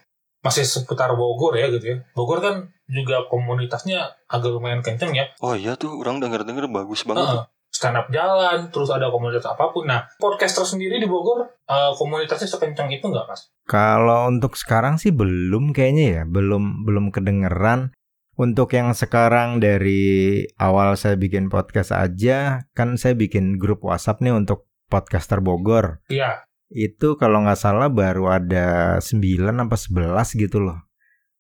masih 0.46 0.62
seputar 0.62 1.14
Bogor 1.18 1.58
ya 1.58 1.70
gitu 1.74 1.86
ya. 1.94 1.98
Bogor 2.14 2.38
kan 2.42 2.70
juga 2.86 3.26
komunitasnya 3.30 4.14
agak 4.30 4.54
lumayan 4.54 4.86
kenceng 4.86 5.18
ya. 5.18 5.26
Oh 5.42 5.58
iya 5.58 5.74
tuh 5.74 6.02
orang 6.02 6.22
denger-denger 6.22 6.70
bagus 6.70 7.02
banget. 7.06 7.26
Heeh. 7.26 7.44
stand 7.76 8.00
up 8.00 8.08
jalan, 8.08 8.72
terus 8.72 8.88
ada 8.88 9.12
komunitas 9.12 9.44
apa 9.52 9.68
pun. 9.76 9.84
Nah, 9.84 10.08
podcaster 10.16 10.64
sendiri 10.64 10.96
di 10.96 11.12
Bogor, 11.12 11.44
eh, 11.68 11.92
komunitasnya 12.00 12.48
sekencang 12.48 12.88
itu 12.88 13.04
nggak, 13.04 13.28
Mas? 13.28 13.52
Kalau 13.68 14.32
untuk 14.32 14.56
sekarang 14.56 14.96
sih 14.96 15.12
belum 15.12 15.76
kayaknya 15.76 16.06
ya, 16.08 16.22
belum 16.24 16.88
belum 16.88 17.12
kedengeran. 17.12 17.92
Untuk 18.36 18.76
yang 18.76 18.92
sekarang 18.92 19.64
dari 19.64 20.44
awal 20.60 21.00
saya 21.00 21.16
bikin 21.16 21.48
podcast 21.48 21.96
aja, 21.96 22.68
kan 22.76 23.00
saya 23.00 23.16
bikin 23.16 23.56
grup 23.56 23.80
WhatsApp 23.88 24.20
nih 24.20 24.36
untuk 24.36 24.68
podcaster 24.92 25.40
Bogor. 25.40 26.04
Iya. 26.12 26.44
Itu 26.68 27.16
kalau 27.16 27.48
nggak 27.48 27.56
salah 27.56 27.88
baru 27.88 28.28
ada 28.36 29.00
9 29.00 29.24
apa 29.40 29.80
11 29.80 30.36
gitu 30.36 30.60
loh. 30.60 30.84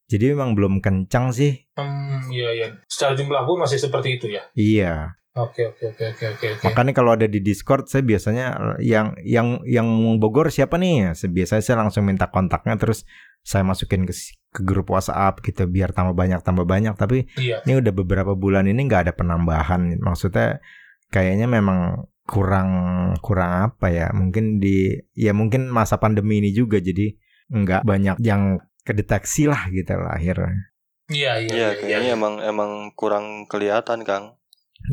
Jadi 0.07 0.31
memang 0.31 0.55
belum 0.55 0.79
kencang 0.79 1.35
sih. 1.35 1.67
Hmm, 1.75 2.31
iya, 2.31 2.49
iya. 2.55 2.67
Secara 2.87 3.17
jumlah 3.19 3.43
pun 3.43 3.59
masih 3.59 3.81
seperti 3.81 4.15
itu 4.15 4.31
ya. 4.31 4.47
Iya. 4.55 5.19
Oke, 5.35 5.67
oke, 5.67 5.91
oke, 5.91 6.03
oke, 6.15 6.25
oke. 6.31 6.47
Makanya 6.63 6.95
kalau 6.95 7.11
ada 7.11 7.27
di 7.27 7.43
Discord 7.43 7.91
saya 7.91 8.07
biasanya 8.07 8.79
yang 8.79 9.19
yang 9.19 9.59
yang 9.67 9.83
Bogor 10.15 10.47
siapa 10.47 10.79
nih? 10.79 11.11
Biasanya 11.11 11.59
saya 11.59 11.77
langsung 11.83 12.07
minta 12.07 12.31
kontaknya 12.31 12.79
terus 12.79 13.03
saya 13.43 13.67
masukin 13.67 14.07
ke 14.07 14.15
ke 14.55 14.63
grup 14.63 14.87
WhatsApp 14.87 15.43
gitu 15.43 15.67
biar 15.67 15.91
tambah 15.91 16.15
banyak 16.15 16.39
tambah 16.39 16.63
banyak 16.63 16.95
tapi 16.95 17.27
Iya. 17.35 17.59
ini 17.67 17.83
udah 17.83 17.91
beberapa 17.91 18.31
bulan 18.33 18.63
ini 18.65 18.87
nggak 18.87 19.11
ada 19.11 19.13
penambahan 19.13 19.99
maksudnya 19.99 20.63
kayaknya 21.11 21.51
memang 21.51 22.07
kurang 22.25 22.71
kurang 23.19 23.69
apa 23.69 23.91
ya 23.91 24.07
mungkin 24.15 24.57
di 24.57 24.95
ya 25.13 25.35
mungkin 25.35 25.69
masa 25.69 25.99
pandemi 25.99 26.39
ini 26.39 26.55
juga 26.55 26.79
jadi 26.79 27.13
nggak 27.51 27.85
banyak 27.85 28.17
yang 28.23 28.57
kedeteksi 28.81 29.45
lah 29.45 29.67
gitu 29.69 29.93
lah 29.99 30.15
akhirnya 30.15 30.71
Iya, 31.05 31.37
iya, 31.37 31.53
Iya, 31.53 31.67
iya. 31.69 31.69
kayaknya 31.77 32.11
iya. 32.13 32.17
emang 32.17 32.33
emang 32.41 32.71
kurang 32.97 33.45
kelihatan 33.45 34.01
Kang. 34.01 34.41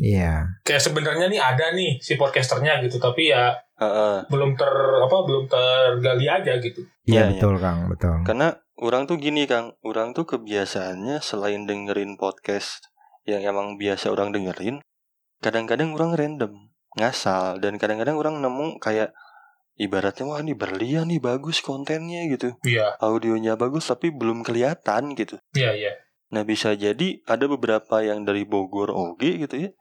Iya 0.01 0.47
Kayak 0.63 0.81
sebenarnya 0.89 1.27
nih 1.29 1.41
ada 1.41 1.73
nih 1.75 1.99
si 2.01 2.15
podcasternya 2.15 2.81
gitu, 2.85 2.97
tapi 2.97 3.29
ya 3.29 3.53
Heeh. 3.77 4.25
belum 4.31 4.55
ter 4.55 4.69
apa 5.01 5.17
belum 5.25 5.45
tergali 5.49 6.25
aja 6.29 6.57
gitu. 6.61 6.81
iya 7.03 7.27
Iya, 7.27 7.35
betul 7.35 7.53
kang 7.59 7.89
betul 7.91 8.21
Karena 8.23 8.55
orang 8.79 9.05
tuh 9.05 9.21
gini 9.21 9.45
Kang, 9.45 9.75
orang 9.85 10.15
tuh 10.17 10.25
kebiasaannya 10.25 11.21
selain 11.21 11.69
dengerin 11.69 12.17
podcast 12.17 12.89
yang 13.23 13.43
emang 13.45 13.79
biasa 13.79 14.11
orang 14.11 14.35
dengerin, 14.35 14.83
kadang-kadang 15.39 15.95
orang 15.95 16.17
random, 16.17 16.51
ngasal 16.99 17.63
dan 17.63 17.79
kadang-kadang 17.79 18.19
orang 18.19 18.43
nemu 18.43 18.81
kayak 18.83 19.15
ibaratnya 19.79 20.27
wah 20.27 20.37
ini 20.43 20.53
berlian 20.53 21.09
nih 21.09 21.21
bagus 21.23 21.63
kontennya 21.63 22.29
gitu. 22.29 22.53
Iya, 22.65 22.97
Audionya 23.01 23.57
bagus 23.57 23.89
tapi 23.89 24.13
belum 24.13 24.45
kelihatan 24.45 25.17
gitu. 25.17 25.39
iya, 25.57 25.73
iya. 25.73 25.91
Nah 26.33 26.41
bisa 26.45 26.73
jadi 26.73 27.21
ada 27.29 27.45
beberapa 27.45 28.01
yang 28.01 28.25
dari 28.25 28.45
Bogor 28.45 28.89
oge 28.89 29.37
gitu 29.37 29.69
ya. 29.69 29.71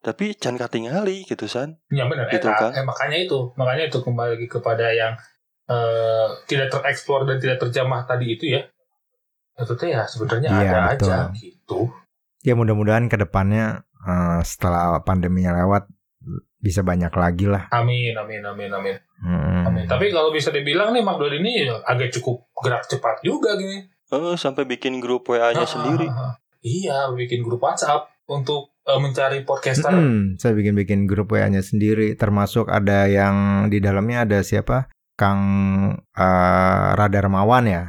Tapi 0.00 0.32
can 0.32 0.56
katingali 0.56 1.22
gitu 1.22 1.44
san. 1.44 1.76
Ya 1.88 2.04
benar. 2.04 2.28
Gitu, 2.28 2.44
eh, 2.44 2.54
kan? 2.54 2.72
eh, 2.72 2.80
makanya 2.80 3.18
itu, 3.20 3.52
makanya 3.54 3.84
itu 3.86 3.98
kembali 4.00 4.30
lagi 4.34 4.48
kepada 4.48 4.88
yang 4.90 5.12
eh, 5.66 6.26
tidak 6.44 6.68
tereksplor 6.68 7.24
dan 7.24 7.36
tidak 7.36 7.58
terjamah 7.58 8.02
tadi 8.02 8.26
itu 8.30 8.48
ya. 8.50 8.64
Itu 9.54 9.76
teh 9.76 9.92
ya 9.92 10.02
sebenarnya 10.02 10.48
Iya, 10.50 10.70
ada 10.72 10.80
betul. 10.90 11.08
aja 11.08 11.16
gitu. 11.32 11.80
ya 12.40 12.56
mudah-mudahan 12.56 13.04
ke 13.06 13.16
depannya 13.16 13.84
eh, 14.00 14.40
setelah 14.40 14.98
pandeminya 15.00 15.52
lewat 15.54 15.84
bisa 16.56 16.80
banyak 16.80 17.08
lagi 17.10 17.44
lah 17.44 17.68
Amin, 17.70 18.12
amin, 18.12 18.40
amin, 18.42 18.68
amin. 18.70 18.96
Mm. 19.20 19.64
amin. 19.66 19.84
Tapi 19.84 20.08
kalau 20.08 20.28
bisa 20.28 20.48
dibilang 20.48 20.90
nih 20.90 21.00
Mark 21.00 21.16
Dodi 21.16 21.36
ini 21.36 21.68
agak 21.68 22.08
cukup 22.10 22.48
gerak 22.54 22.84
cepat 22.84 23.20
juga 23.20 23.52
gini. 23.54 23.84
Oh 24.10 24.32
sampai 24.34 24.64
bikin 24.64 24.96
grup 24.98 25.28
WA-nya 25.28 25.60
Ah, 25.60 25.68
sendiri. 25.68 26.08
ah, 26.08 26.20
ah. 26.26 26.34
Iya, 26.60 27.12
bikin 27.12 27.40
grup 27.40 27.60
WhatsApp 27.60 28.08
untuk 28.30 28.78
eh, 28.80 28.96
mencari 28.96 29.42
podcaster. 29.42 29.90
Mm, 29.90 30.38
saya 30.38 30.54
bikin-bikin 30.54 31.04
grup 31.04 31.30
WA-nya 31.30 31.60
sendiri, 31.60 32.14
termasuk 32.14 32.66
ada 32.66 33.04
yang 33.04 33.34
di 33.66 33.78
dalamnya 33.78 34.22
ada 34.22 34.38
siapa? 34.40 34.86
Kang 35.12 35.42
eh, 36.08 36.88
Radarmawan 36.94 37.66
ya, 37.66 37.84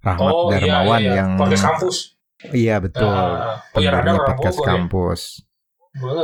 Rahmat 0.00 0.30
Oh 0.30 0.48
iya, 0.48 0.56
iya, 0.56 0.56
Darmawan 0.56 1.00
iya. 1.00 1.12
yang 1.12 1.30
podcast 1.36 1.64
kampus. 1.66 1.96
iya 2.56 2.76
betul, 2.78 3.04
Ah, 3.04 3.60
oh 3.68 3.78
iya, 3.78 3.90
Radar 3.92 4.16
podcast 4.24 4.56
Bogor 4.56 4.64
ya. 4.64 4.70
kampus. 4.72 5.20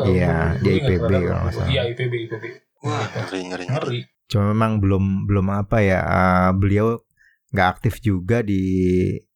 Iya, 0.06 0.35
di 0.56 0.70
IPB 0.73 1.02
kalau 1.02 1.20
nggak 1.20 1.37
Bogor. 1.42 1.52
salah. 1.52 1.68
Iya, 1.68 1.82
IPB, 1.90 2.12
IPB. 2.25 2.44
Wah 2.80 2.96
Iya. 2.96 3.18
ngeri 3.18 3.40
ngeri 3.44 3.64
ngeri. 3.68 4.00
Cuma 4.26 4.44
memang 4.49 4.73
belum 4.78 5.04
belum 5.26 5.46
apa 5.50 5.78
ya, 5.80 6.00
eh, 6.00 6.50
beliau 6.52 7.02
nggak 7.50 7.68
aktif 7.68 8.00
juga 8.00 8.40
di 8.40 8.62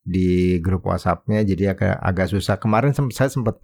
di 0.01 0.29
grup 0.59 0.83
WhatsApp-nya, 0.85 1.45
jadi 1.45 1.75
agak 1.75 1.95
agak 2.01 2.27
susah. 2.29 2.57
Kemarin 2.57 2.91
sem- 2.91 3.13
saya 3.13 3.29
sempat 3.29 3.61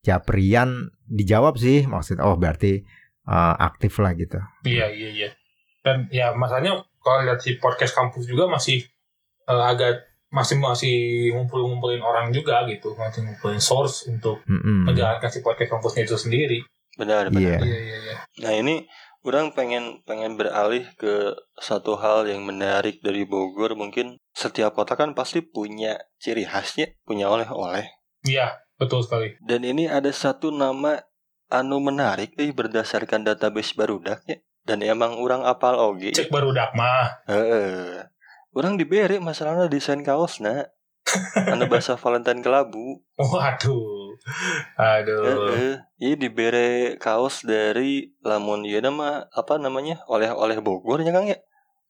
Japrian 0.00 0.88
dijawab 1.04 1.56
sih, 1.56 1.84
maksud 1.84 2.18
oh 2.20 2.36
berarti 2.36 2.80
eh, 3.26 3.54
aktif 3.60 3.98
lah 4.00 4.16
gitu. 4.16 4.40
Iya, 4.64 4.88
iya, 4.90 5.08
iya. 5.12 5.28
Dan 5.80 6.08
ya 6.08 6.32
masalahnya 6.32 6.80
kalau 7.00 7.24
lihat 7.24 7.40
si 7.40 7.56
podcast 7.56 7.92
kampus 7.92 8.24
juga 8.24 8.48
masih 8.48 8.84
eh, 9.46 9.64
agak 9.64 10.04
masih 10.30 10.62
masih 10.62 10.94
ngumpul-ngumpulin 11.34 12.00
orang 12.00 12.30
juga 12.30 12.62
gitu, 12.70 12.94
masih 12.94 13.26
ngumpulin 13.26 13.58
source 13.58 14.06
untuk 14.06 14.38
Mm-mm. 14.46 14.86
menjalankan 14.86 15.26
si 15.26 15.42
podcast 15.42 15.70
kampusnya 15.74 16.06
itu 16.06 16.16
sendiri. 16.16 16.58
Benar 16.94 17.28
Iya. 17.30 17.58
benar. 17.58 17.60
Iya, 17.66 17.78
iya, 17.82 17.96
iya. 17.98 18.16
Nah 18.46 18.52
ini 18.54 18.74
orang 19.20 19.52
pengen 19.52 20.00
pengen 20.06 20.38
beralih 20.38 20.86
ke 20.96 21.34
satu 21.58 21.98
hal 21.98 22.24
yang 22.24 22.46
menarik 22.46 23.02
dari 23.04 23.28
Bogor 23.28 23.76
mungkin 23.76 24.16
setiap 24.32 24.72
kota 24.72 24.96
kan 24.96 25.12
pasti 25.12 25.44
punya 25.44 25.98
ciri 26.16 26.48
khasnya 26.48 26.94
punya 27.04 27.28
oleh-oleh 27.28 27.84
Iya, 28.24 28.52
betul 28.80 29.04
sekali. 29.04 29.36
dan 29.44 29.60
ini 29.60 29.84
ada 29.86 30.08
satu 30.08 30.48
nama 30.48 31.04
anu 31.52 31.78
menarik 31.84 32.32
eh 32.40 32.48
berdasarkan 32.50 33.28
database 33.28 33.76
barudak 33.76 34.24
ya 34.24 34.40
dan 34.64 34.80
emang 34.80 35.20
orang 35.20 35.44
apal 35.44 35.76
oge 35.76 36.16
Cek 36.16 36.32
baru 36.32 36.56
Dakma. 36.56 37.20
Heeh. 37.28 38.08
orang 38.56 38.80
diberi 38.80 39.20
masalahnya 39.20 39.68
desain 39.68 40.00
kaos 40.00 40.40
nah 40.40 40.64
Anu 41.52 41.66
bahasa 41.66 41.98
Valentine 41.98 42.38
kelabu. 42.44 43.02
Waduh. 43.18 44.14
Aduh. 44.78 45.50
Heeh. 45.50 45.74
Iya 45.98 46.14
dibere 46.14 46.94
kaos 47.02 47.42
dari 47.42 48.14
lamun 48.22 48.62
ieu 48.62 48.78
nama 48.78 49.26
apa 49.34 49.58
namanya? 49.58 50.04
Oleh-oleh 50.06 50.62
Bogor 50.62 51.02
ya 51.02 51.10
Kang 51.10 51.26
ya. 51.26 51.40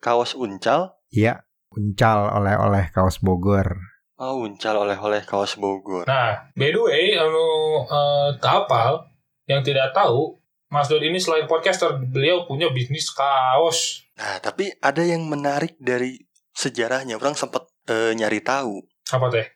Kaos 0.01 0.33
uncal. 0.33 0.97
Iya, 1.13 1.45
uncal 1.75 2.33
oleh-oleh 2.33 2.89
kaos 2.95 3.21
Bogor. 3.21 3.77
Oh, 4.21 4.45
uncal 4.45 4.77
oleh-oleh 4.77 5.25
kaos 5.25 5.57
Bogor. 5.57 6.05
Nah, 6.05 6.53
by 6.53 6.69
the 6.69 6.81
way, 6.85 7.17
anu 7.17 7.41
eh, 7.89 8.31
kapal 8.37 9.09
yang 9.49 9.65
tidak 9.65 9.97
tahu, 9.97 10.37
Mas 10.69 10.87
Dod 10.87 11.01
ini 11.01 11.17
selain 11.17 11.49
podcaster, 11.49 11.97
beliau 11.97 12.45
punya 12.45 12.69
bisnis 12.69 13.09
kaos. 13.11 14.05
Nah, 14.21 14.37
tapi 14.45 14.77
ada 14.85 15.01
yang 15.01 15.25
menarik 15.25 15.81
dari 15.81 16.21
sejarahnya. 16.53 17.17
Orang 17.17 17.33
sempat 17.33 17.65
eh, 17.89 18.13
nyari 18.13 18.45
tahu. 18.45 18.85
Apa 19.09 19.33
teh? 19.33 19.49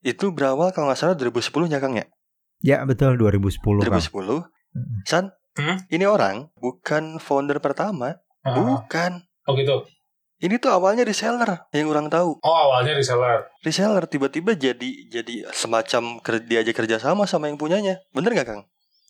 Itu 0.00 0.32
berawal 0.32 0.72
kalau 0.72 0.88
nggak 0.88 0.98
salah 0.98 1.14
2010 1.14 1.68
ya 1.68 1.78
Kang 1.78 1.94
ya? 1.94 2.06
Ya, 2.64 2.78
betul 2.88 3.20
2010 3.20 3.84
Kang. 3.84 4.00
2010. 4.00 4.48
Mm. 4.72 5.04
San, 5.04 5.26
Hmm? 5.52 5.84
ini 5.92 6.08
orang 6.08 6.48
bukan 6.56 7.20
founder 7.20 7.60
pertama. 7.60 8.16
Ah, 8.40 8.56
Bukan. 8.56 9.20
Oh 9.44 9.52
gitu. 9.52 9.84
Ini 10.42 10.58
tuh 10.58 10.74
awalnya 10.74 11.06
reseller 11.06 11.70
yang 11.70 11.86
orang 11.86 12.10
tahu. 12.10 12.34
Oh 12.42 12.56
awalnya 12.66 12.98
reseller. 12.98 13.46
Reseller 13.62 14.10
tiba-tiba 14.10 14.58
jadi 14.58 14.90
jadi 15.06 15.46
semacam 15.54 16.18
ker- 16.18 16.42
diajak 16.42 16.74
kerja 16.74 16.98
sama 16.98 17.30
sama 17.30 17.46
yang 17.46 17.54
punyanya. 17.54 18.02
Bener 18.10 18.34
nggak 18.34 18.48
Kang? 18.50 18.62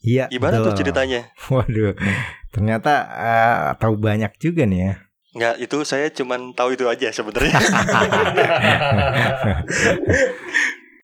Iya, 0.04 0.28
Gimana 0.28 0.60
tuh 0.60 0.76
betul. 0.76 0.84
ceritanya? 0.84 1.32
Waduh, 1.48 1.96
ternyata 2.52 2.92
eh, 3.16 3.58
tahu 3.80 3.96
banyak 3.96 4.36
juga 4.36 4.68
nih 4.68 4.80
ya. 4.84 4.94
Nggak, 5.32 5.54
itu 5.64 5.76
saya 5.88 6.12
cuman 6.12 6.52
tahu 6.52 6.76
itu 6.76 6.84
aja 6.84 7.08
sebenarnya. 7.08 7.56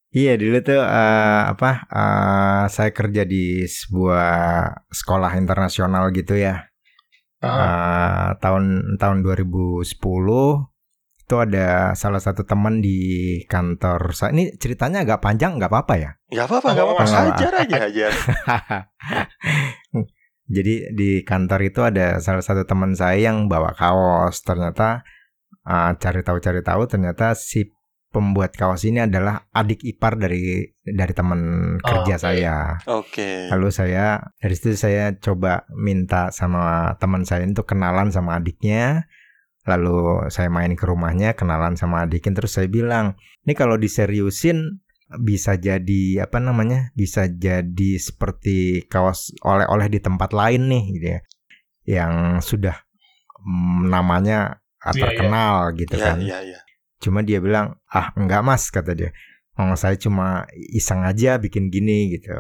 Iya 0.09 0.41
dulu 0.41 0.57
tuh 0.65 0.81
eh, 0.81 1.43
apa? 1.53 1.85
eh, 1.85 2.65
saya 2.73 2.91
kerja 2.97 3.29
di 3.29 3.69
sebuah 3.69 4.33
sekolah 4.89 5.37
internasional 5.37 6.09
gitu 6.17 6.33
ya. 6.33 6.68
Ah, 7.39 7.49
Eh, 7.49 8.29
tahun 8.43 8.97
tahun 8.99 9.23
2010 9.23 9.87
itu 11.29 11.37
ada 11.37 11.93
salah 11.93 12.25
satu 12.25 12.49
teman 12.49 12.81
di 12.81 12.99
kantor 13.45 14.17
saya. 14.17 14.33
Ini 14.33 14.57
ceritanya 14.57 15.05
agak 15.05 15.21
panjang, 15.21 15.61
nggak 15.61 15.69
apa-apa 15.69 15.95
ya? 16.01 16.11
Nggak 16.33 16.47
apa-apa, 16.49 16.69
nggak 16.73 16.87
apa-apa. 16.89 17.03
Nggak 17.05 17.13
apa-apa. 17.13 17.37
Hajar 17.37 17.53
aja, 17.61 17.77
hajar. 17.85 18.13
Jadi 20.57 20.75
di 20.97 21.11
kantor 21.29 21.61
itu 21.69 21.81
ada 21.85 22.25
salah 22.25 22.41
satu 22.41 22.65
teman 22.65 22.97
saya 22.97 23.21
yang 23.21 23.53
bawa 23.53 23.77
kaos. 23.77 24.41
Ternyata 24.41 25.05
uh, 25.69 25.93
cari 26.01 26.25
tahu 26.25 26.41
cari 26.41 26.65
tahu 26.65 26.89
ternyata 26.89 27.37
si 27.37 27.69
pembuat 28.09 28.57
kaos 28.57 28.89
ini 28.89 29.05
adalah 29.05 29.45
adik 29.53 29.85
ipar 29.85 30.17
dari 30.17 30.65
dari 30.81 31.13
teman 31.13 31.41
kerja 31.81 32.15
oke. 32.17 32.25
saya. 32.25 32.57
Oke. 32.89 33.53
Lalu 33.53 33.69
saya 33.69 34.33
dari 34.41 34.55
situ 34.57 34.75
saya 34.81 35.13
coba 35.21 35.69
minta 35.77 36.33
sama 36.33 36.97
teman 36.97 37.29
saya 37.29 37.45
untuk 37.45 37.69
kenalan 37.69 38.09
sama 38.09 38.41
adiknya. 38.41 39.05
Lalu 39.69 40.33
saya 40.33 40.49
main 40.49 40.73
ke 40.73 40.89
rumahnya, 40.89 41.37
kenalan 41.37 41.77
sama 41.77 42.09
adiknya 42.09 42.41
terus 42.41 42.57
saya 42.57 42.73
bilang, 42.73 43.21
"Ini 43.45 43.53
kalau 43.53 43.77
diseriusin 43.77 44.81
bisa 45.21 45.61
jadi 45.61 46.25
apa 46.25 46.41
namanya? 46.41 46.89
Bisa 46.97 47.29
jadi 47.29 48.01
seperti 48.01 48.89
kaos 48.89 49.37
oleh-oleh 49.45 49.93
di 49.93 50.01
tempat 50.01 50.33
lain 50.33 50.73
nih 50.73 50.85
gitu 50.97 51.07
ya. 51.13 51.21
Yang 51.85 52.13
sudah 52.49 52.77
mm, 53.45 53.93
namanya 53.93 54.65
ah, 54.81 54.89
Iya, 54.89 54.97
iya. 54.97 55.03
terkenal 55.05 55.55
gitu 55.77 55.95
Iya, 56.01 56.05
kan." 56.09 56.17
iya, 56.25 56.39
iya. 56.41 56.61
Cuma 56.99 57.23
dia 57.23 57.39
bilang, 57.39 57.79
ah 57.91 58.11
enggak 58.19 58.43
mas 58.43 58.71
kata 58.71 58.93
dia. 58.95 59.11
Oh 59.59 59.75
saya 59.75 59.99
cuma 59.99 60.47
iseng 60.71 61.03
aja 61.03 61.39
bikin 61.39 61.71
gini 61.71 62.15
gitu. 62.15 62.31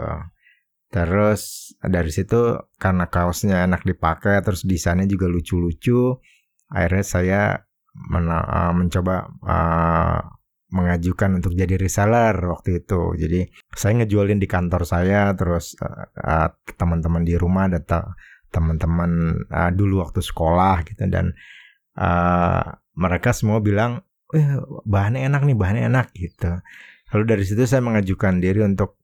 Terus 0.88 1.74
dari 1.82 2.08
situ 2.08 2.56
karena 2.80 3.10
kaosnya 3.10 3.66
enak 3.66 3.84
dipakai, 3.84 4.40
terus 4.40 4.64
desainnya 4.64 5.04
juga 5.04 5.28
lucu-lucu, 5.28 6.16
akhirnya 6.72 7.04
saya 7.04 7.42
mena- 8.08 8.46
eh, 8.46 8.72
mencoba 8.72 9.16
eh, 9.44 10.20
mengajukan 10.68 11.40
untuk 11.40 11.52
jadi 11.56 11.76
reseller 11.76 12.36
waktu 12.48 12.84
itu. 12.84 13.02
Jadi 13.20 13.40
saya 13.76 13.92
ngejualin 14.04 14.40
di 14.40 14.48
kantor 14.48 14.82
saya, 14.88 15.32
terus 15.36 15.76
eh, 15.80 16.06
eh, 16.24 16.48
teman-teman 16.78 17.22
di 17.26 17.34
rumah 17.36 17.68
dan 17.68 17.82
te- 17.84 18.10
teman-teman 18.48 19.10
eh, 19.44 19.70
dulu 19.76 20.00
waktu 20.04 20.20
sekolah 20.24 20.86
gitu 20.88 21.04
dan 21.10 21.36
eh, 22.00 22.64
mereka 22.96 23.30
semua 23.36 23.60
bilang 23.60 24.00
eh 24.36 24.60
bahannya 24.84 25.24
enak 25.24 25.42
nih 25.48 25.56
bahannya 25.56 25.84
enak 25.88 26.12
gitu. 26.12 26.60
Lalu 27.14 27.24
dari 27.24 27.44
situ 27.48 27.64
saya 27.64 27.80
mengajukan 27.80 28.40
diri 28.44 28.60
untuk 28.60 29.00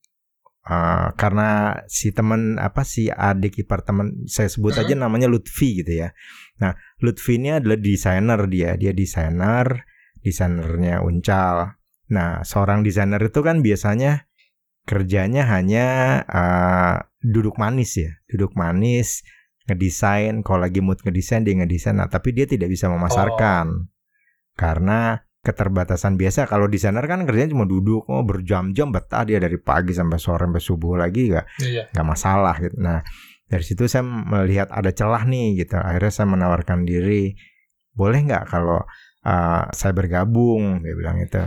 eh, 0.69 1.09
karena 1.17 1.81
si 1.89 2.13
teman 2.13 2.61
apa 2.61 2.85
si 2.85 3.09
adik 3.09 3.65
ipar 3.65 3.81
teman 3.85 4.29
saya 4.29 4.53
sebut 4.53 4.77
aja 4.77 4.93
namanya 4.93 5.29
Lutfi 5.31 5.81
gitu 5.81 6.05
ya. 6.05 6.13
Nah 6.61 6.77
Lutfi 7.01 7.41
ini 7.41 7.57
adalah 7.57 7.81
desainer 7.81 8.41
dia. 8.53 8.77
Dia 8.77 8.93
desainer 8.93 9.89
desainernya 10.21 11.01
Uncal. 11.01 11.73
Nah 12.13 12.45
seorang 12.45 12.85
desainer 12.85 13.21
itu 13.21 13.41
kan 13.41 13.65
biasanya 13.65 14.29
kerjanya 14.85 15.49
hanya 15.49 15.87
eh, 16.29 16.97
duduk 17.25 17.57
manis 17.57 17.97
ya. 17.97 18.13
Duduk 18.29 18.53
manis 18.61 19.25
ngedesain. 19.65 20.45
Kalau 20.45 20.61
lagi 20.61 20.85
mood 20.85 21.01
ngedesain 21.01 21.49
dia 21.49 21.57
ngedesain. 21.57 21.97
Nah 21.97 22.13
tapi 22.13 22.37
dia 22.37 22.45
tidak 22.45 22.69
bisa 22.69 22.93
memasarkan 22.93 23.94
karena 24.55 25.21
keterbatasan 25.45 26.17
biasa 26.17 26.49
kalau 26.49 26.65
desainer 26.73 27.05
kan 27.05 27.29
kerjanya 27.29 27.53
cuma 27.53 27.69
duduk 27.69 28.09
oh 28.09 28.25
berjam-jam 28.25 28.89
betah 28.89 29.29
dia 29.29 29.37
dari 29.37 29.61
pagi 29.61 29.93
sampai 29.93 30.17
sore 30.17 30.49
sampai 30.49 30.63
subuh 30.63 30.97
lagi 30.97 31.29
nggak 31.29 31.47
Iya. 31.61 31.83
nggak 31.93 32.07
masalah 32.09 32.57
gitu. 32.65 32.81
Nah 32.81 33.05
dari 33.45 33.61
situ 33.61 33.85
saya 33.85 34.01
melihat 34.09 34.73
ada 34.73 34.89
celah 34.89 35.29
nih 35.29 35.61
gitu. 35.61 35.77
Akhirnya 35.77 36.13
saya 36.17 36.27
menawarkan 36.33 36.89
diri 36.89 37.37
boleh 37.93 38.25
nggak 38.25 38.45
kalau 38.49 38.81
uh, 39.29 39.65
saya 39.69 39.93
bergabung? 39.93 40.81
Dia 40.81 40.95
bilang 40.97 41.21
itu 41.21 41.45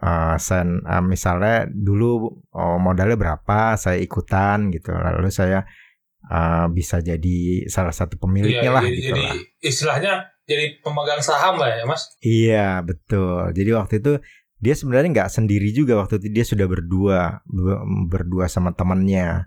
Uh, 0.00 0.38
saya 0.38 0.62
uh, 0.66 1.02
misalnya 1.02 1.66
dulu 1.66 2.30
oh, 2.54 2.78
modalnya 2.78 3.18
berapa 3.18 3.74
saya 3.74 3.98
ikutan 3.98 4.70
gitu. 4.70 4.94
Lalu 4.94 5.28
saya 5.34 5.66
uh, 6.30 6.66
bisa 6.70 7.02
jadi 7.02 7.66
salah 7.66 7.90
satu 7.94 8.16
pemiliknya 8.20 8.70
Iya, 8.70 8.76
lah 8.76 8.84
jadi, 8.86 8.96
gitu 8.96 9.08
jadi 9.10 9.22
lah 9.24 9.36
istilahnya 9.60 10.12
jadi 10.50 10.82
pemegang 10.82 11.22
saham 11.22 11.62
lah 11.62 11.70
ya 11.78 11.86
mas. 11.86 12.02
Iya 12.18 12.82
betul. 12.82 13.54
Jadi 13.54 13.70
waktu 13.70 13.94
itu 14.02 14.12
dia 14.58 14.74
sebenarnya 14.74 15.08
nggak 15.14 15.30
sendiri 15.30 15.70
juga 15.70 16.02
waktu 16.02 16.18
itu 16.18 16.28
dia 16.34 16.44
sudah 16.44 16.66
berdua 16.66 17.46
ber- 17.46 17.86
berdua 18.10 18.50
sama 18.50 18.74
temannya. 18.74 19.46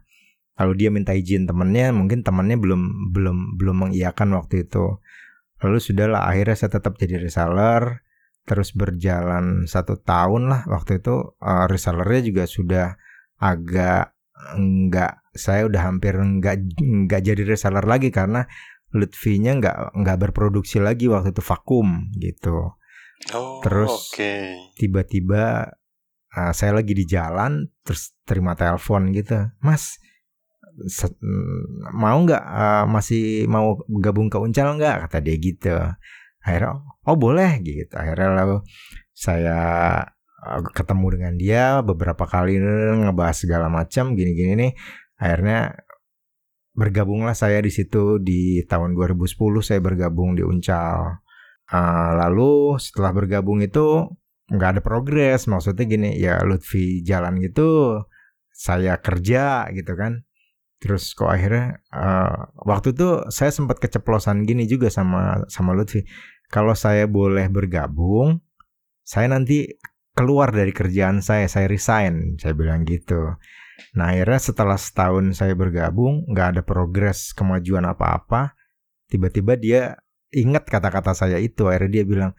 Lalu 0.55 0.73
dia 0.79 0.89
minta 0.93 1.11
izin 1.11 1.43
temannya, 1.49 1.91
mungkin 1.91 2.23
temannya 2.23 2.55
belum 2.55 3.11
belum 3.11 3.59
belum 3.59 3.75
mengiyakan 3.89 4.31
waktu 4.39 4.63
itu. 4.69 5.03
Lalu 5.59 5.77
sudahlah 5.83 6.23
akhirnya 6.23 6.55
saya 6.55 6.79
tetap 6.79 6.95
jadi 6.95 7.19
reseller. 7.19 7.99
Terus 8.43 8.75
berjalan 8.75 9.67
satu 9.71 9.99
tahun 10.03 10.51
lah 10.51 10.61
waktu 10.67 10.99
itu 10.99 11.35
eh, 11.39 11.65
resellernya 11.67 12.21
juga 12.27 12.43
sudah 12.47 12.87
agak 13.39 14.13
enggak 14.55 15.23
saya 15.33 15.65
udah 15.65 15.81
hampir 15.87 16.13
enggak 16.19 16.61
enggak 16.77 17.21
jadi 17.23 17.43
reseller 17.47 17.85
lagi 17.87 18.11
karena 18.11 18.45
Lutfinya 18.93 19.57
nggak 19.57 19.97
nggak 19.97 20.17
berproduksi 20.29 20.77
lagi 20.77 21.09
waktu 21.09 21.33
itu 21.33 21.41
vakum 21.41 22.13
gitu. 22.17 22.77
Oh, 23.33 23.59
Terus- 23.65 24.13
oke. 24.13 24.33
Tiba-tiba 24.77 25.73
uh, 26.33 26.51
saya 26.53 26.77
lagi 26.77 26.93
di 26.93 27.05
jalan 27.09 27.69
terus 27.81 28.13
terima 28.25 28.53
telepon 28.53 29.09
gitu, 29.13 29.49
Mas 29.61 29.97
mm, 31.21 31.93
mau 31.93 32.17
nggak 32.21 32.43
uh, 32.43 32.85
masih 32.89 33.45
mau 33.45 33.77
gabung 34.01 34.27
ke 34.27 34.37
Uncal 34.41 34.77
nggak 34.77 35.07
kata 35.07 35.17
dia 35.21 35.35
gitu. 35.37 35.73
Akhirnya 36.43 36.83
oh 37.07 37.17
boleh 37.17 37.61
gitu. 37.63 37.93
Akhirnya 37.95 38.43
lalu 38.43 38.57
saya 39.13 39.59
uh, 40.43 40.61
ketemu 40.73 41.05
dengan 41.17 41.33
dia 41.39 41.63
beberapa 41.85 42.25
kali 42.27 42.59
ngebahas 42.59 43.37
segala 43.37 43.67
macam 43.71 44.17
gini-gini 44.17 44.53
nih. 44.57 44.71
Akhirnya 45.21 45.77
bergabunglah 46.73 47.37
saya 47.37 47.61
di 47.61 47.69
situ 47.69 48.17
di 48.17 48.65
tahun 48.65 48.97
2010 48.97 49.37
saya 49.61 49.79
bergabung 49.79 50.33
di 50.37 50.43
Uncal. 50.45 51.21
Uh, 51.73 52.11
lalu 52.19 52.77
setelah 52.77 53.15
bergabung 53.15 53.61
itu 53.63 54.09
nggak 54.49 54.69
ada 54.77 54.81
progres. 54.81 55.45
Maksudnya 55.45 55.85
gini 55.85 56.09
ya 56.17 56.41
Lutfi 56.43 57.05
jalan 57.05 57.39
gitu 57.41 58.01
saya 58.49 58.97
kerja 58.99 59.69
gitu 59.73 59.93
kan. 59.93 60.25
Terus 60.81 61.15
kok 61.15 61.31
akhirnya 61.31 61.79
uh, 61.95 62.51
waktu 62.67 62.91
itu 62.91 63.23
saya 63.31 63.53
sempat 63.53 63.79
keceplosan 63.79 64.43
gini 64.43 64.67
juga 64.67 64.91
sama 64.91 65.45
sama 65.47 65.71
Lutfi. 65.71 66.03
Kalau 66.51 66.75
saya 66.77 67.07
boleh 67.07 67.49
bergabung 67.49 68.41
saya 69.03 69.31
nanti 69.31 69.67
keluar 70.13 70.53
dari 70.53 70.71
kerjaan 70.71 71.19
saya 71.19 71.49
saya 71.49 71.65
resign 71.67 72.37
saya 72.37 72.53
bilang 72.53 72.85
gitu 72.85 73.35
nah 73.91 74.15
akhirnya 74.15 74.39
setelah 74.39 74.79
setahun 74.79 75.35
saya 75.35 75.53
bergabung 75.53 76.23
nggak 76.31 76.47
ada 76.57 76.61
progres 76.63 77.35
kemajuan 77.35 77.83
apa-apa 77.83 78.55
tiba-tiba 79.11 79.59
dia 79.59 79.81
ingat 80.33 80.65
kata-kata 80.65 81.13
saya 81.13 81.37
itu 81.37 81.69
akhirnya 81.69 82.01
dia 82.01 82.05
bilang 82.07 82.31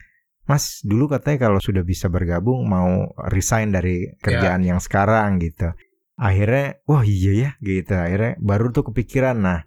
Mas 0.45 0.85
dulu 0.85 1.09
katanya 1.09 1.49
kalau 1.49 1.57
sudah 1.57 1.81
bisa 1.81 2.13
bergabung 2.13 2.69
mau 2.69 3.09
resign 3.33 3.73
dari 3.73 4.13
kerjaan 4.21 4.61
yang 4.61 4.77
sekarang 4.77 5.41
gitu. 5.41 5.73
Akhirnya, 6.21 6.85
wah 6.85 7.01
iya 7.01 7.33
ya 7.33 7.51
gitu. 7.65 7.97
Akhirnya 7.97 8.37
baru 8.45 8.69
tuh 8.69 8.93
kepikiran. 8.93 9.41
Nah 9.41 9.65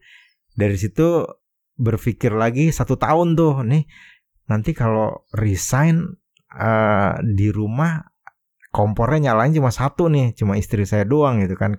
dari 0.54 0.78
situ 0.78 1.26
berpikir 1.78 2.34
lagi 2.34 2.70
satu 2.70 2.98
tahun 2.98 3.34
tuh 3.38 3.62
nih 3.66 3.86
nanti 4.50 4.74
kalau 4.74 5.26
resign 5.34 6.18
uh, 6.54 7.14
di 7.22 7.54
rumah 7.54 8.02
kompornya 8.78 9.34
nyalain 9.34 9.50
cuma 9.58 9.74
satu 9.74 10.06
nih, 10.06 10.38
cuma 10.38 10.54
istri 10.54 10.86
saya 10.86 11.02
doang 11.02 11.42
gitu 11.42 11.58
kan. 11.58 11.74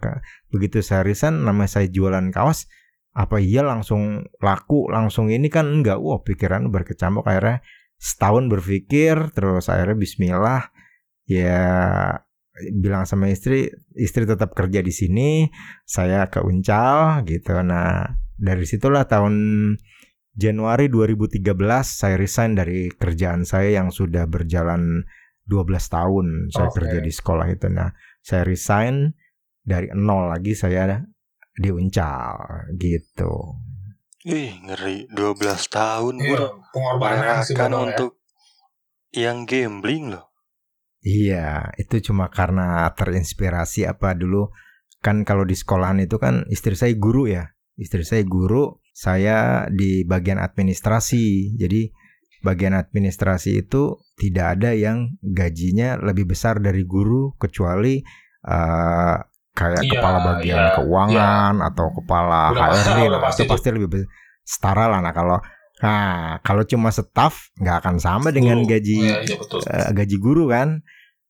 Begitu 0.51 0.83
saya 0.83 1.07
resign, 1.07 1.47
nama 1.47 1.71
saya 1.71 1.87
jualan 1.87 2.35
kaos, 2.35 2.67
apa 3.15 3.39
iya 3.39 3.63
langsung 3.63 4.27
laku, 4.43 4.91
langsung 4.91 5.31
ini 5.31 5.47
kan 5.47 5.71
enggak. 5.71 6.03
Wah 6.03 6.19
pikiran 6.27 6.75
berkecamuk 6.75 7.23
akhirnya 7.23 7.63
setahun 8.03 8.51
berpikir, 8.51 9.31
terus 9.31 9.71
akhirnya 9.71 9.95
Bismillah 9.95 10.63
ya 11.31 11.63
bilang 12.75 13.07
sama 13.07 13.31
istri, 13.31 13.71
istri 13.95 14.27
tetap 14.27 14.59
kerja 14.59 14.83
di 14.83 14.91
sini, 14.91 15.47
saya 15.87 16.27
ke 16.27 16.43
Uncal 16.43 17.23
gitu. 17.31 17.55
Nah 17.63 18.11
dari 18.35 18.67
situlah 18.67 19.07
tahun 19.07 19.35
Januari 20.39 20.87
2013 20.87 21.43
saya 21.83 22.15
resign 22.15 22.55
dari 22.55 22.91
kerjaan 22.91 23.43
saya 23.43 23.83
yang 23.83 23.91
sudah 23.91 24.27
berjalan 24.31 25.03
12 25.49 25.65
tahun 25.89 26.27
saya 26.53 26.69
okay. 26.69 26.77
kerja 26.77 26.99
di 27.01 27.13
sekolah 27.13 27.47
itu. 27.49 27.67
Nah, 27.73 27.91
saya 28.21 28.45
resign 28.45 29.17
dari 29.65 29.89
nol 29.97 30.29
lagi 30.29 30.53
saya 30.53 31.01
di 31.57 31.69
Uncal 31.73 32.69
gitu. 32.77 33.59
Ih, 34.29 34.61
ngeri 34.61 35.09
12 35.09 35.41
tahun 35.73 36.15
iya, 36.21 36.53
pengorbanan 36.75 37.41
sih 37.43 37.57
kan 37.57 37.73
untuk 37.73 38.21
ya. 39.09 39.33
yang 39.33 39.49
gambling 39.49 40.13
loh. 40.13 40.29
Iya, 41.01 41.73
itu 41.79 42.11
cuma 42.11 42.29
karena 42.29 42.85
terinspirasi 42.93 43.87
apa 43.87 44.13
dulu 44.19 44.51
kan 44.99 45.23
kalau 45.23 45.47
di 45.47 45.55
sekolahan 45.55 46.03
itu 46.03 46.19
kan 46.19 46.45
istri 46.51 46.75
saya 46.75 46.93
guru 46.99 47.31
ya. 47.31 47.55
Istri 47.79 48.03
saya 48.03 48.23
guru, 48.27 48.83
saya 48.91 49.71
di 49.71 50.03
bagian 50.03 50.43
administrasi. 50.43 51.55
Jadi 51.55 51.95
bagian 52.43 52.75
administrasi 52.75 53.67
itu 53.67 53.99
tidak 54.15 54.59
ada 54.59 54.71
yang 54.75 55.19
gajinya 55.23 55.99
lebih 55.99 56.31
besar 56.31 56.63
dari 56.63 56.87
guru 56.87 57.35
kecuali 57.35 57.99
uh, 58.47 59.17
kayak 59.59 59.83
ya, 59.83 59.93
kepala 59.99 60.19
bagian 60.35 60.59
ya, 60.59 60.71
keuangan 60.79 61.55
ya. 61.59 61.69
atau 61.75 61.87
kepala 61.91 62.41
HRD 62.55 63.01
lah 63.11 63.21
pasti 63.23 63.43
itu 63.43 63.51
pasti 63.51 63.69
lebih 63.75 63.89
besar. 63.91 64.09
setara 64.47 64.85
lah 64.87 65.01
nah 65.03 65.13
kalau 65.13 65.39
nah 65.79 66.39
kalau 66.43 66.63
cuma 66.67 66.91
staff 66.95 67.51
nggak 67.59 67.77
akan 67.83 67.97
sama 68.03 68.31
dengan 68.35 68.63
gaji 68.67 68.99
ya, 69.03 69.19
ya, 69.27 69.37
betul. 69.39 69.63
Uh, 69.67 69.91
gaji 69.95 70.17
guru 70.19 70.51
kan 70.51 70.83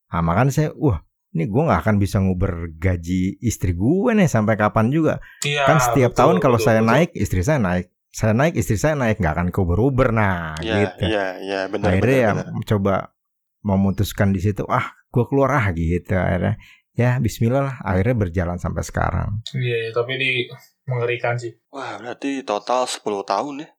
nah 0.09 0.21
makanya 0.21 0.53
saya 0.53 0.69
wah 0.77 1.01
ini 1.29 1.45
gue 1.45 1.61
nggak 1.61 1.81
akan 1.85 1.95
bisa 2.01 2.17
nguber 2.17 2.73
gaji 2.81 3.37
istri 3.45 3.77
gue 3.77 4.11
nih 4.17 4.25
sampai 4.25 4.57
kapan 4.57 4.89
juga 4.89 5.21
ya, 5.45 5.69
kan 5.69 5.77
setiap 5.77 6.17
betul, 6.17 6.21
tahun 6.25 6.35
kalau 6.41 6.57
saya 6.57 6.81
betul. 6.81 6.89
naik 6.89 7.09
istri 7.13 7.41
saya 7.45 7.61
naik 7.61 7.93
saya 8.09 8.33
naik 8.33 8.57
istri 8.57 8.75
saya 8.75 8.97
naik 8.97 9.21
nggak 9.21 9.33
akan 9.37 9.47
ke 9.53 9.57
Uber 9.61 9.79
Uber 9.79 10.09
nah 10.09 10.57
ya, 10.59 10.89
gitu. 10.89 11.09
ya, 11.09 11.37
ya, 11.39 11.59
benar, 11.69 11.93
akhirnya 11.93 12.09
benar, 12.09 12.25
ya 12.25 12.31
benar. 12.33 12.65
coba 12.65 12.95
memutuskan 13.63 14.31
di 14.31 14.39
situ 14.39 14.63
ah 14.67 14.99
gue 15.09 15.25
keluar 15.25 15.49
ah 15.57 15.65
gitu. 15.73 16.13
Akhirnya 16.15 16.55
ya 16.93 17.17
Bismillah 17.19 17.63
lah. 17.65 17.75
Akhirnya 17.83 18.15
berjalan 18.15 18.57
sampai 18.61 18.83
sekarang. 18.85 19.41
Iya 19.53 19.89
ya, 19.89 19.91
tapi 19.91 20.15
di 20.17 20.29
mengerikan 20.85 21.37
sih. 21.37 21.53
Wah 21.73 21.97
berarti 22.01 22.41
total 22.45 22.85
10 22.85 23.03
tahun 23.25 23.53
ya? 23.65 23.69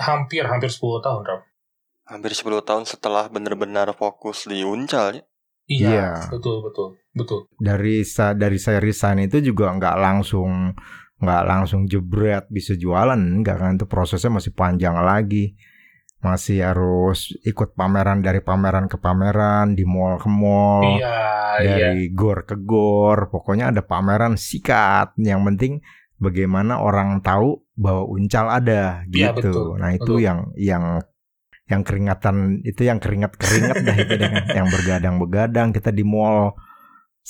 Hampir 0.00 0.44
hampir 0.46 0.70
10 0.70 1.04
tahun 1.04 1.22
Rob. 1.26 1.42
Hampir 2.10 2.32
10 2.34 2.66
tahun 2.66 2.84
setelah 2.86 3.30
benar-benar 3.30 3.94
fokus 3.94 4.46
di 4.50 4.66
Uncal 4.66 5.22
ya? 5.22 5.24
Iya, 5.70 5.86
iya, 5.86 6.08
betul 6.26 6.66
betul 6.66 6.98
betul. 7.14 7.46
Dari 7.54 8.02
sa 8.02 8.34
dari 8.34 8.58
saya 8.58 8.82
resign 8.82 9.30
itu 9.30 9.38
juga 9.38 9.70
nggak 9.70 9.96
langsung 10.02 10.74
nggak 11.20 11.42
langsung 11.44 11.84
jebret 11.84 12.48
bisa 12.48 12.74
jualan 12.74 13.16
nggak 13.16 13.56
kan? 13.56 13.70
Itu 13.76 13.86
prosesnya 13.86 14.32
masih 14.32 14.56
panjang 14.56 14.96
lagi. 14.98 15.54
Masih 16.20 16.60
harus 16.60 17.32
ikut 17.48 17.72
pameran 17.72 18.20
dari 18.20 18.44
pameran 18.44 18.92
ke 18.92 19.00
pameran 19.00 19.72
di 19.72 19.88
mall 19.88 20.20
ke 20.20 20.28
mall 20.28 21.00
iya, 21.00 21.56
dari 21.56 22.08
iya. 22.08 22.12
gor 22.12 22.44
ke 22.44 22.60
gor. 22.60 23.32
Pokoknya 23.32 23.72
ada 23.72 23.80
pameran 23.80 24.36
sikat. 24.36 25.16
Yang 25.16 25.40
penting 25.48 25.72
bagaimana 26.20 26.84
orang 26.84 27.24
tahu 27.24 27.64
bahwa 27.72 28.04
uncal 28.12 28.52
ada 28.52 29.08
iya, 29.08 29.32
gitu. 29.32 29.48
betul, 29.48 29.68
nah 29.80 29.90
itu 29.96 30.20
betul. 30.20 30.20
yang 30.20 30.38
yang 30.60 30.84
yang 31.64 31.80
keringatan 31.80 32.60
itu 32.60 32.84
yang 32.84 33.00
keringat 33.00 33.32
keringat 33.40 33.76
dah 33.80 33.96
itu 33.96 34.14
yang 34.58 34.68
bergadang 34.68 35.16
begadang 35.16 35.68
kita 35.72 35.88
di 35.88 36.04
mall 36.04 36.52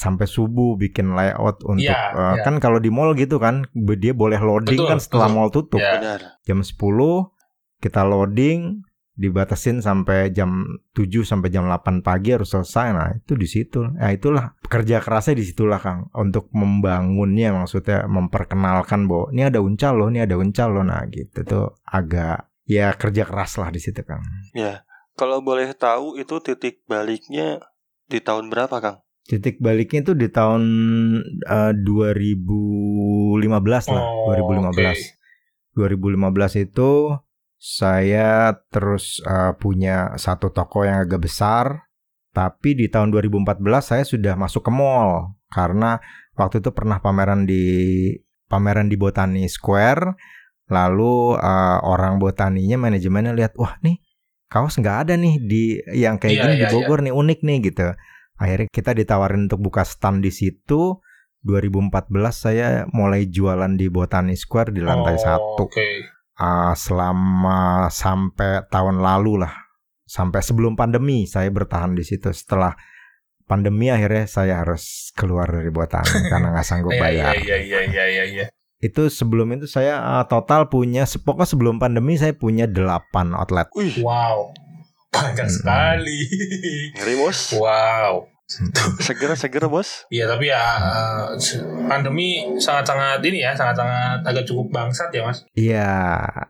sampai 0.01 0.25
subuh 0.25 0.81
bikin 0.81 1.13
layout 1.13 1.61
untuk 1.69 1.85
ya, 1.85 2.17
uh, 2.17 2.41
ya. 2.41 2.49
kan 2.49 2.57
kalau 2.57 2.81
di 2.81 2.89
mall 2.89 3.13
gitu 3.13 3.37
kan 3.37 3.69
dia 3.77 4.17
boleh 4.17 4.41
loading 4.41 4.81
betul, 4.81 4.89
kan 4.89 4.97
setelah 4.97 5.29
betul. 5.29 5.37
mall 5.37 5.51
tutup. 5.53 5.81
Ya. 5.81 6.17
jam 6.41 6.65
10 6.65 6.73
kita 7.85 8.01
loading 8.09 8.81
dibatasin 9.21 9.85
sampai 9.85 10.33
jam 10.33 10.81
7 10.97 11.05
sampai 11.29 11.53
jam 11.53 11.69
8 11.69 12.01
pagi 12.01 12.33
harus 12.33 12.49
selesai. 12.49 12.97
Nah 12.97 13.13
itu 13.13 13.37
di 13.37 13.45
situ. 13.45 13.85
Nah 13.85 14.09
itulah 14.09 14.57
kerja 14.65 15.05
kerasnya 15.05 15.37
di 15.37 15.45
situlah 15.45 15.77
Kang 15.77 16.09
untuk 16.17 16.49
membangunnya 16.57 17.53
maksudnya 17.53 18.09
memperkenalkan 18.09 19.05
bahwa 19.05 19.29
ini 19.37 19.53
ada 19.53 19.61
uncal 19.61 20.01
loh 20.01 20.09
ini 20.09 20.25
ada 20.25 20.41
uncal 20.41 20.73
loh. 20.73 20.85
Nah 20.89 21.05
gitu 21.13 21.45
tuh. 21.45 21.77
Agak 21.85 22.49
ya 22.65 22.97
kerja 22.97 23.29
keras 23.29 23.61
lah 23.61 23.69
di 23.69 23.85
situ 23.85 24.01
Kang. 24.01 24.25
Ya 24.57 24.89
kalau 25.13 25.45
boleh 25.45 25.77
tahu 25.77 26.17
itu 26.17 26.41
titik 26.41 26.89
baliknya 26.89 27.61
di 28.09 28.25
tahun 28.25 28.49
berapa 28.49 28.81
Kang 28.81 29.05
Titik 29.29 29.63
baliknya 29.63 30.03
itu 30.03 30.13
di 30.17 30.33
tahun 30.33 30.65
uh, 31.47 31.73
2015 31.77 33.95
lah, 33.95 34.05
oh, 34.05 34.35
2015. 34.35 34.75
Okay. 34.75 34.97
2015 35.77 36.67
itu 36.67 36.91
saya 37.61 38.57
terus 38.73 39.21
uh, 39.23 39.55
punya 39.55 40.17
satu 40.17 40.51
toko 40.51 40.83
yang 40.83 41.05
agak 41.05 41.29
besar, 41.29 41.87
tapi 42.33 42.75
di 42.75 42.89
tahun 42.89 43.13
2014 43.13 43.61
saya 43.85 44.05
sudah 44.09 44.35
masuk 44.35 44.67
ke 44.67 44.73
mall 44.73 45.37
karena 45.53 46.01
waktu 46.35 46.65
itu 46.65 46.73
pernah 46.73 46.99
pameran 46.99 47.45
di 47.45 48.09
pameran 48.51 48.91
di 48.91 48.99
Botani 48.99 49.47
Square. 49.47 50.17
Lalu 50.71 51.35
uh, 51.35 51.83
orang 51.83 52.23
botaninya 52.23 52.79
manajemennya 52.79 53.35
lihat, 53.35 53.59
wah 53.59 53.75
nih 53.83 53.99
kaos 54.51 54.75
nggak 54.83 54.97
ada 55.07 55.15
nih 55.15 55.35
di 55.39 55.63
yang 55.95 56.19
kayak 56.19 56.35
iya, 56.35 56.43
gini 56.43 56.55
iya, 56.59 56.63
di 56.67 56.75
Bogor 56.75 56.99
iya. 57.01 57.07
nih 57.07 57.15
unik 57.15 57.41
nih 57.47 57.59
gitu 57.71 57.89
akhirnya 58.41 58.73
kita 58.73 58.97
ditawarin 58.97 59.47
untuk 59.53 59.61
buka 59.61 59.85
stand 59.85 60.25
di 60.25 60.33
situ 60.33 60.97
2014 61.45 62.09
saya 62.33 62.69
mulai 62.89 63.29
jualan 63.29 63.77
di 63.77 63.93
Botani 63.93 64.33
Square 64.33 64.73
di 64.73 64.81
lantai 64.81 65.17
oh, 65.17 65.21
satu 65.21 65.65
okay. 65.69 66.09
uh, 66.41 66.73
selama 66.73 67.93
sampai 67.93 68.65
tahun 68.73 69.05
lalu 69.05 69.45
lah 69.45 69.53
sampai 70.09 70.41
sebelum 70.41 70.75
pandemi 70.75 71.29
saya 71.29 71.53
bertahan 71.53 71.95
di 71.95 72.03
situ 72.03 72.33
setelah 72.33 72.75
pandemi 73.51 73.91
akhirnya 73.91 74.31
saya 74.31 74.63
harus 74.63 75.11
keluar 75.19 75.51
dari 75.51 75.75
Botani 75.75 76.23
karena 76.31 76.55
nggak 76.55 76.67
sanggup 76.67 76.95
iya, 76.95 77.03
bayar. 77.03 77.35
Iya 77.35 77.57
iya 77.59 77.81
iya 77.91 78.05
iya 78.07 78.25
iya. 78.31 78.47
Itu 78.81 79.11
sebelum 79.11 79.51
itu 79.59 79.67
saya 79.69 80.01
uh, 80.01 80.25
total 80.31 80.71
punya 80.71 81.05
pokoknya 81.05 81.51
sebelum 81.51 81.77
pandemi 81.83 82.15
saya 82.15 82.33
punya 82.33 82.65
8 82.65 83.35
outlet. 83.35 83.69
Wow. 84.01 84.55
Banyak 85.11 85.47
hmm. 85.47 85.57
sekali. 85.61 86.21
Ngeri 86.97 87.15
bos. 87.19 87.39
Wow. 87.59 88.31
segera 89.07 89.39
segera 89.39 89.71
bos. 89.71 90.11
Iya 90.11 90.27
tapi 90.27 90.51
ya 90.51 90.59
uh, 90.59 91.39
pandemi 91.87 92.59
sangat-sangat 92.59 93.23
ini 93.23 93.47
ya 93.47 93.55
sangat-sangat 93.55 94.27
agak 94.27 94.45
cukup 94.47 94.75
bangsat 94.75 95.11
ya 95.15 95.23
mas. 95.23 95.47
Iya 95.55 95.91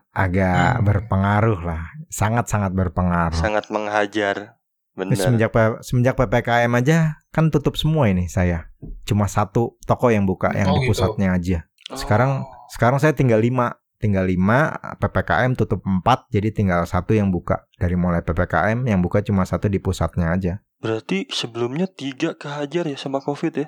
agak 0.09 0.81
hmm. 0.81 0.85
berpengaruh 0.85 1.59
lah, 1.61 1.81
sangat-sangat 2.09 2.73
berpengaruh. 2.73 3.37
Sangat 3.37 3.69
menghajar. 3.69 4.57
Benar. 4.91 5.15
Semenjak 5.15 5.51
semenjak 5.85 6.15
ppkm 6.19 6.73
aja 6.75 7.21
kan 7.31 7.53
tutup 7.53 7.77
semua 7.77 8.09
ini 8.09 8.27
saya. 8.27 8.67
Cuma 9.05 9.29
satu 9.29 9.77
toko 9.85 10.09
yang 10.09 10.25
buka 10.25 10.51
yang 10.57 10.73
oh, 10.73 10.81
di 10.81 10.89
gitu. 10.89 10.97
pusatnya 10.97 11.37
aja. 11.37 11.69
Sekarang 11.93 12.43
oh. 12.43 12.67
sekarang 12.73 12.97
saya 12.97 13.13
tinggal 13.13 13.39
lima 13.39 13.77
tinggal 14.01 14.25
5 14.25 14.97
PPKM 14.97 15.53
tutup 15.53 15.85
4 15.85 16.33
jadi 16.33 16.49
tinggal 16.49 16.81
satu 16.89 17.13
yang 17.13 17.29
buka. 17.29 17.69
Dari 17.77 17.93
mulai 17.93 18.25
PPKM 18.25 18.89
yang 18.89 18.99
buka 19.05 19.21
cuma 19.21 19.45
satu 19.45 19.69
di 19.69 19.77
pusatnya 19.77 20.33
aja. 20.33 20.53
Berarti 20.81 21.29
sebelumnya 21.29 21.85
tiga 21.85 22.33
kehajar 22.33 22.89
ya 22.89 22.97
sama 22.97 23.21
covid 23.21 23.53
ya? 23.53 23.67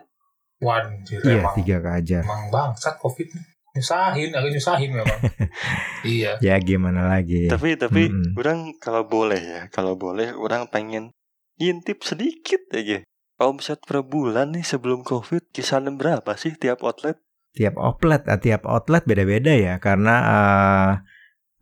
Wan, 0.58 1.06
iya 1.06 1.46
emang, 1.46 1.54
tiga 1.54 1.78
kehajar. 1.78 2.26
Emang 2.26 2.50
bangsat 2.50 2.98
covid 2.98 3.30
nyusahin 3.74 4.30
agak 4.34 4.52
nyusahin 4.54 4.92
memang. 4.94 5.22
Iya. 6.04 6.36
Ya 6.44 6.60
gimana 6.60 7.08
lagi? 7.08 7.48
Tapi 7.48 7.80
tapi 7.80 8.12
-hmm. 8.12 8.36
orang 8.36 8.76
kalau 8.76 9.08
boleh 9.08 9.40
ya 9.40 9.62
kalau 9.72 9.96
boleh 9.96 10.36
orang 10.36 10.68
pengen 10.68 11.16
ngintip 11.56 12.04
sedikit 12.04 12.60
aja. 12.76 13.06
Omset 13.40 13.82
per 13.88 14.04
bulan 14.04 14.52
nih 14.54 14.68
sebelum 14.68 15.08
covid 15.08 15.48
kisaran 15.56 15.96
berapa 15.96 16.36
sih 16.36 16.54
tiap 16.60 16.84
outlet 16.84 17.18
tiap 17.54 17.78
outlet 17.78 18.26
uh, 18.26 18.42
tiap 18.42 18.66
outlet 18.66 19.06
beda-beda 19.06 19.54
ya 19.54 19.74
karena 19.78 20.16
uh, 20.26 20.92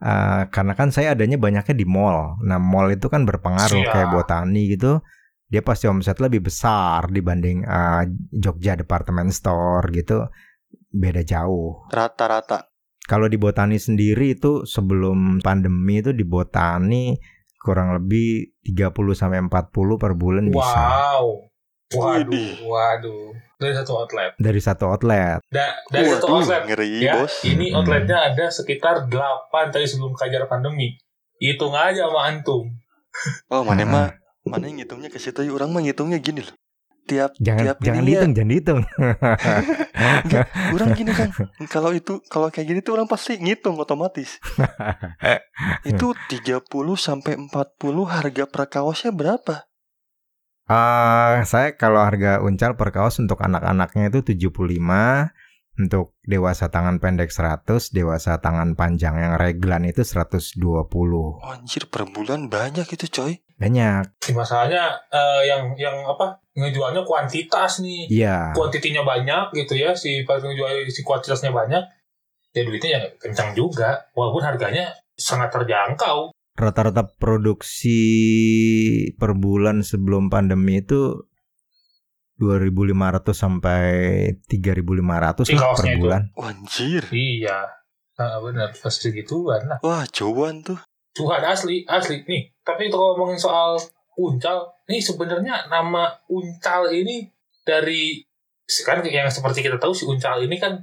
eh, 0.02 0.42
karena 0.50 0.74
kan 0.74 0.90
saya 0.90 1.14
adanya 1.14 1.38
banyaknya 1.38 1.76
di 1.78 1.86
mall. 1.86 2.42
Nah, 2.42 2.58
mall 2.58 2.90
itu 2.90 3.08
kan 3.08 3.24
berpengaruh 3.24 3.86
Iya. 3.86 3.92
kayak 3.94 4.10
botani 4.10 4.74
gitu. 4.74 5.00
Dia 5.52 5.62
pasti 5.62 5.86
omset 5.92 6.18
lebih 6.24 6.48
besar 6.48 7.12
dibanding 7.12 7.68
eh, 7.68 8.04
Jogja 8.34 8.74
Department 8.74 9.30
Store 9.36 9.86
gitu. 9.94 10.26
Beda 10.90 11.22
jauh. 11.22 11.86
Rata-rata. 11.92 12.72
Kalau 13.06 13.28
di 13.28 13.36
botani 13.36 13.76
sendiri 13.76 14.40
itu 14.40 14.64
sebelum 14.64 15.44
pandemi 15.44 16.00
itu 16.00 16.16
di 16.16 16.24
botani 16.24 17.20
kurang 17.62 17.94
lebih 17.94 18.58
30 18.66 19.14
sampai 19.14 19.38
40 19.46 20.02
per 20.02 20.18
bulan 20.18 20.50
bisa 20.50 20.82
Wow. 21.20 21.51
Waduh, 21.94 22.52
waduh. 22.64 23.32
Dari 23.56 23.74
satu 23.74 23.94
outlet. 23.96 24.32
dari 24.36 24.58
satu 24.58 24.84
outlet. 24.88 25.38
Da- 25.48 25.78
dari 25.88 26.08
satu 26.08 26.26
Waduh, 26.26 26.38
outlet. 26.40 26.62
ngeri 26.66 26.92
Ya, 27.00 27.14
bos. 27.16 27.34
ini 27.44 27.70
Hmm. 27.70 27.78
outletnya 27.78 28.18
ada 28.26 28.46
sekitar 28.48 29.06
8 29.06 29.70
tadi 29.70 29.86
sebelum 29.86 30.14
kejar 30.14 30.46
pandemi. 30.46 30.98
Hitung 31.38 31.72
aja 31.72 32.06
sama 32.06 32.28
antum. 32.28 32.66
Oh 33.50 33.62
mana 33.62 33.82
Ah. 33.82 33.88
mah 33.88 34.08
mana 34.44 34.66
yang 34.66 34.80
ngitungnya 34.80 35.08
ke 35.08 35.18
situ 35.18 35.42
ya, 35.42 35.52
orang 35.52 35.70
mah 35.70 35.80
ngitungnya 35.80 36.18
gini 36.18 36.42
loh. 36.42 36.56
Tiap 37.04 37.34
Jangan 37.36 37.64
tiap 37.64 37.78
jangan 37.82 38.04
dihitung, 38.04 38.32
jangan 38.32 38.48
dihitung. 38.48 38.82
Enggak, 39.92 40.46
orang 40.76 40.90
gini 40.94 41.12
kan. 41.12 41.30
Kalau 41.68 41.92
itu 41.92 42.22
kalau 42.24 42.48
kayak 42.48 42.68
gini 42.68 42.80
tuh 42.80 42.94
orang 42.94 43.06
pasti 43.06 43.36
ngitung 43.36 43.76
otomatis. 43.76 44.38
itu 45.84 46.08
30 46.30 46.62
sampai 46.96 47.38
40 47.38 47.50
harga 48.06 48.44
per 48.46 48.64
kaosnya 48.68 49.12
berapa? 49.12 49.66
Eh, 50.72 51.36
saya 51.44 51.76
kalau 51.76 52.00
harga 52.00 52.40
uncal 52.40 52.80
per 52.80 52.96
kaos 52.96 53.20
untuk 53.20 53.44
anak-anaknya 53.44 54.08
itu 54.08 54.24
75, 54.24 55.36
untuk 55.76 56.16
dewasa 56.24 56.72
tangan 56.72 57.04
pendek 57.04 57.28
100, 57.28 57.92
dewasa 57.92 58.40
tangan 58.40 58.80
panjang 58.80 59.20
yang 59.20 59.34
reglan 59.36 59.84
itu 59.84 60.08
120. 60.08 61.44
Anjir 61.44 61.92
per 61.92 62.08
bulan 62.08 62.48
banyak 62.48 62.88
itu 62.88 63.06
coy. 63.12 63.44
Banyak. 63.60 64.24
Si 64.24 64.32
masalahnya 64.32 64.96
eh, 65.12 65.52
yang 65.52 65.76
yang 65.76 66.08
apa? 66.08 66.40
Ngejualnya 66.56 67.04
kuantitas 67.04 67.84
nih. 67.84 68.08
Iya. 68.08 68.56
Kuantitinya 68.56 69.04
banyak 69.04 69.52
gitu 69.54 69.76
ya. 69.76 69.92
Si 69.92 70.24
pas 70.24 70.40
ngejual 70.40 70.88
si 70.88 71.04
kuantitasnya 71.04 71.52
banyak. 71.52 71.84
Ya 72.56 72.62
duitnya 72.64 72.90
ya 72.96 73.00
kencang 73.20 73.54
juga. 73.60 74.08
Walaupun 74.16 74.44
harganya 74.48 74.96
sangat 75.20 75.52
terjangkau. 75.52 76.32
Rata-rata 76.62 77.10
produksi 77.18 77.98
per 79.18 79.34
bulan 79.34 79.82
sebelum 79.82 80.30
pandemi 80.30 80.86
itu 80.86 81.26
2.500 82.38 83.34
sampai 83.34 83.86
3.500 84.46 85.42
Si 85.42 85.58
lah 85.58 85.74
per 85.74 85.86
itu. 85.90 85.98
bulan. 85.98 86.22
Wah, 86.38 86.54
Anjir. 86.54 87.02
Iya. 87.10 87.66
Nah, 88.22 88.38
benar. 88.46 88.70
Pas 88.78 88.94
segituan 88.94 89.66
lah. 89.66 89.82
Wah, 89.82 90.06
cuan 90.10 90.62
tuh. 90.62 90.78
Tuhan 91.18 91.42
asli, 91.42 91.82
asli. 91.90 92.22
Nih, 92.30 92.54
tapi 92.62 92.94
kalau 92.94 93.18
ngomongin 93.18 93.42
soal 93.42 93.82
uncal, 94.22 94.70
nih 94.86 95.02
sebenarnya 95.02 95.66
nama 95.66 96.14
uncal 96.30 96.94
ini 96.94 97.26
dari 97.66 98.22
kan 98.86 99.04
yang 99.04 99.28
seperti 99.28 99.60
kita 99.60 99.76
tahu 99.76 99.92
si 99.92 100.08
uncal 100.08 100.40
ini 100.40 100.56
kan 100.56 100.80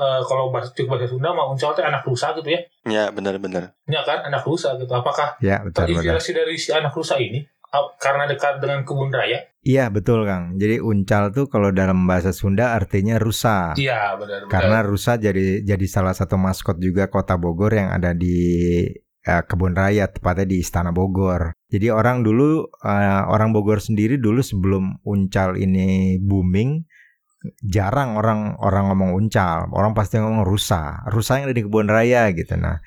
eh, 0.00 0.20
kalau 0.24 0.48
bahasa 0.48 0.72
bahasa 0.88 1.06
Sunda 1.12 1.36
mah 1.36 1.52
uncal 1.52 1.76
itu 1.76 1.84
anak 1.84 2.02
rusa 2.08 2.32
gitu 2.32 2.48
ya. 2.48 2.60
Ya, 2.88 3.04
benar-benar. 3.12 3.76
Ya 3.84 4.00
kan 4.00 4.24
anak 4.24 4.42
rusa 4.48 4.72
gitu. 4.80 4.88
Apakah 4.90 5.36
Ya, 5.44 5.60
betul 5.60 5.92
betul. 5.92 6.00
terinspirasi 6.00 6.30
dari 6.32 6.54
si 6.56 6.72
anak 6.72 6.96
rusa 6.96 7.20
ini 7.20 7.44
karena 8.02 8.26
dekat 8.26 8.58
dengan 8.58 8.82
kebun 8.82 9.14
raya? 9.14 9.46
Iya, 9.62 9.92
betul 9.92 10.24
Kang. 10.26 10.56
Jadi 10.58 10.80
uncal 10.82 11.30
tuh 11.30 11.46
kalau 11.46 11.70
dalam 11.70 12.02
bahasa 12.08 12.32
Sunda 12.32 12.74
artinya 12.74 13.20
rusa. 13.20 13.76
Iya, 13.76 14.16
benar 14.18 14.48
benar. 14.48 14.50
Karena 14.50 14.78
rusa 14.82 15.20
jadi 15.20 15.62
jadi 15.62 15.86
salah 15.86 16.16
satu 16.16 16.34
maskot 16.40 16.80
juga 16.80 17.06
Kota 17.12 17.36
Bogor 17.38 17.76
yang 17.76 17.92
ada 17.92 18.16
di 18.16 18.88
eh, 19.20 19.42
kebun 19.44 19.76
raya 19.76 20.08
tepatnya 20.08 20.48
di 20.48 20.64
Istana 20.64 20.90
Bogor. 20.90 21.52
Jadi 21.70 21.92
orang 21.92 22.24
dulu 22.24 22.66
eh, 22.82 23.22
orang 23.28 23.52
Bogor 23.54 23.78
sendiri 23.78 24.16
dulu 24.18 24.40
sebelum 24.40 24.98
uncal 25.06 25.54
ini 25.60 26.16
booming 26.18 26.88
jarang 27.64 28.20
orang 28.20 28.56
orang 28.60 28.92
ngomong 28.92 29.16
uncal. 29.16 29.68
Orang 29.72 29.96
pasti 29.96 30.20
ngomong 30.20 30.44
rusa. 30.44 31.04
Rusa 31.08 31.40
yang 31.40 31.48
ada 31.48 31.56
di 31.56 31.64
kebun 31.64 31.88
raya 31.88 32.28
gitu. 32.32 32.56
Nah, 32.56 32.80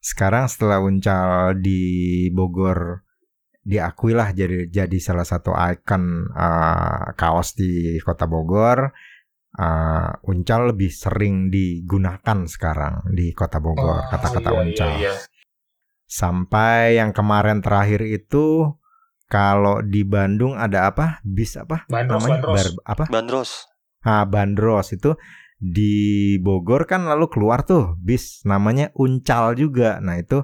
sekarang 0.00 0.48
setelah 0.50 0.82
uncal 0.82 1.54
di 1.58 1.80
Bogor 2.32 3.04
diakui 3.60 4.16
lah 4.16 4.32
jadi 4.32 4.72
jadi 4.72 4.98
salah 4.98 5.28
satu 5.28 5.52
ikon 5.52 6.32
eh, 6.32 7.06
kaos 7.14 7.54
di 7.54 8.00
Kota 8.00 8.24
Bogor. 8.24 8.90
eh, 9.50 10.10
uncal 10.30 10.70
lebih 10.70 10.94
sering 10.94 11.50
digunakan 11.50 12.46
sekarang 12.46 13.02
di 13.10 13.34
Kota 13.34 13.58
Bogor 13.58 13.98
Oh, 13.98 14.06
kata-kata 14.06 14.50
iya, 14.54 14.58
uncal. 14.62 14.90
Iya, 14.94 14.98
iya. 14.98 15.12
Sampai 16.06 16.98
yang 16.98 17.14
kemarin 17.14 17.62
terakhir 17.62 18.02
itu 18.02 18.74
kalau 19.30 19.78
di 19.82 20.02
Bandung 20.02 20.58
ada 20.58 20.90
apa? 20.90 21.22
Bis 21.22 21.54
apa? 21.54 21.86
Bandros, 21.86 22.18
namanya 22.18 22.38
bandros. 22.42 22.54
Bar- 22.58 22.82
apa? 22.82 23.04
Bandros. 23.06 23.50
Ah, 24.00 24.24
Bandros 24.24 24.96
itu 24.96 25.12
di 25.60 26.36
Bogor 26.40 26.88
kan 26.88 27.04
lalu 27.04 27.28
keluar 27.28 27.68
tuh 27.68 27.94
bis 28.00 28.40
namanya 28.48 28.88
Uncal 28.96 29.52
juga. 29.54 30.00
Nah, 30.00 30.16
itu 30.16 30.40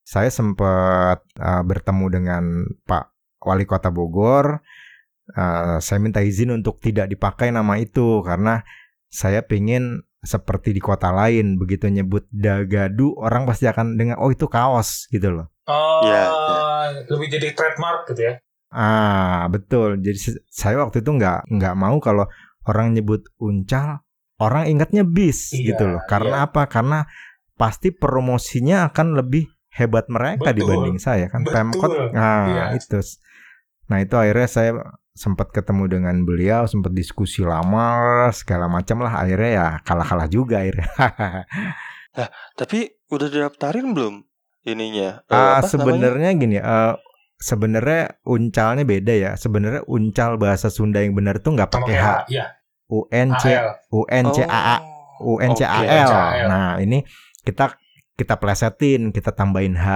saya 0.00 0.32
sempat 0.32 1.20
uh, 1.36 1.62
bertemu 1.66 2.06
dengan 2.08 2.44
Pak 2.88 3.12
Wali 3.44 3.68
Kota 3.68 3.92
Bogor. 3.92 4.64
Uh, 5.26 5.82
saya 5.82 5.98
minta 5.98 6.22
izin 6.22 6.54
untuk 6.54 6.78
tidak 6.78 7.10
dipakai 7.10 7.50
nama 7.50 7.76
itu 7.82 8.22
karena 8.22 8.62
saya 9.10 9.42
pingin 9.42 10.06
seperti 10.22 10.74
di 10.74 10.82
kota 10.82 11.14
lain 11.14 11.54
begitu 11.54 11.86
nyebut 11.86 12.26
dagadu 12.34 13.14
orang 13.18 13.46
pasti 13.46 13.70
akan 13.70 13.94
dengar 13.94 14.18
oh 14.18 14.30
itu 14.30 14.46
kaos 14.50 15.10
gitu 15.10 15.30
loh. 15.34 15.46
Oh, 15.66 16.02
Iya, 16.06 16.24
lebih 17.10 17.26
jadi 17.26 17.48
trademark 17.54 18.06
gitu 18.14 18.22
ya. 18.22 18.34
Ah, 18.70 19.46
betul. 19.50 19.98
Jadi 20.02 20.38
saya 20.50 20.82
waktu 20.82 21.02
itu 21.02 21.10
nggak 21.10 21.50
nggak 21.50 21.74
mau 21.78 21.98
kalau 21.98 22.26
orang 22.66 22.92
nyebut 22.94 23.26
uncal, 23.38 24.02
orang 24.38 24.68
ingatnya 24.68 25.02
bis 25.06 25.54
Iya, 25.54 25.72
gitu 25.74 25.84
loh. 25.96 26.02
Karena 26.04 26.44
apa? 26.46 26.66
Karena 26.66 27.06
pasti 27.56 27.88
promosinya 27.94 28.90
akan 28.92 29.16
lebih 29.16 29.48
hebat 29.72 30.08
mereka 30.08 30.52
Betul. 30.52 30.58
dibanding 30.66 30.98
saya 31.00 31.30
kan. 31.32 31.44
Betul. 31.44 31.54
Pemkot, 31.54 31.92
nah 32.12 32.44
Iya. 32.46 32.64
itu. 32.76 33.00
Nah 33.86 33.98
itu 34.02 34.14
akhirnya 34.18 34.48
saya 34.50 34.70
sempat 35.16 35.48
ketemu 35.48 35.88
dengan 35.88 36.16
beliau, 36.28 36.68
sempat 36.68 36.92
diskusi 36.92 37.40
lama 37.40 38.28
segala 38.36 38.68
macam 38.68 39.00
lah. 39.00 39.24
Akhirnya 39.24 39.50
ya 39.50 39.66
kalah-kalah 39.80 40.28
juga 40.28 40.60
akhirnya. 40.60 40.90
Tapi 42.60 42.78
udah 43.12 43.28
didaftarin 43.28 43.92
belum 43.92 44.24
ininya? 44.64 45.22
Namanya? 45.28 45.62
sebenarnya 45.64 46.30
gini, 46.36 46.56
eh 46.60 46.94
sebenarnya 47.36 48.20
uncalnya 48.24 48.84
beda 48.88 49.12
ya. 49.14 49.30
Sebenarnya 49.36 49.84
uncal 49.88 50.40
bahasa 50.40 50.72
Sunda 50.72 51.04
yang 51.04 51.12
benar 51.12 51.40
tuh 51.40 51.52
nggak 51.56 51.70
pakai 51.72 51.96
H. 51.96 52.06
kayak 52.28 52.48
Iya, 52.86 52.94
U 52.94 53.04
N 53.10 53.28
C 53.36 53.44
AL. 53.50 53.68
U 53.90 54.00
N 54.06 54.26
C 54.30 54.38
A 54.46 54.60
A 54.74 54.76
Oh, 55.16 55.36
U 55.36 55.40
N 55.40 55.52
C 55.56 55.64
A 55.64 55.80
oke, 55.80 55.88
L. 55.88 56.10
UNCAL. 56.12 56.48
Nah, 56.48 56.70
ini 56.78 56.98
kita 57.40 57.74
kita 58.16 58.36
plesetin, 58.36 59.12
kita 59.12 59.32
tambahin 59.32 59.76
H. 59.76 59.88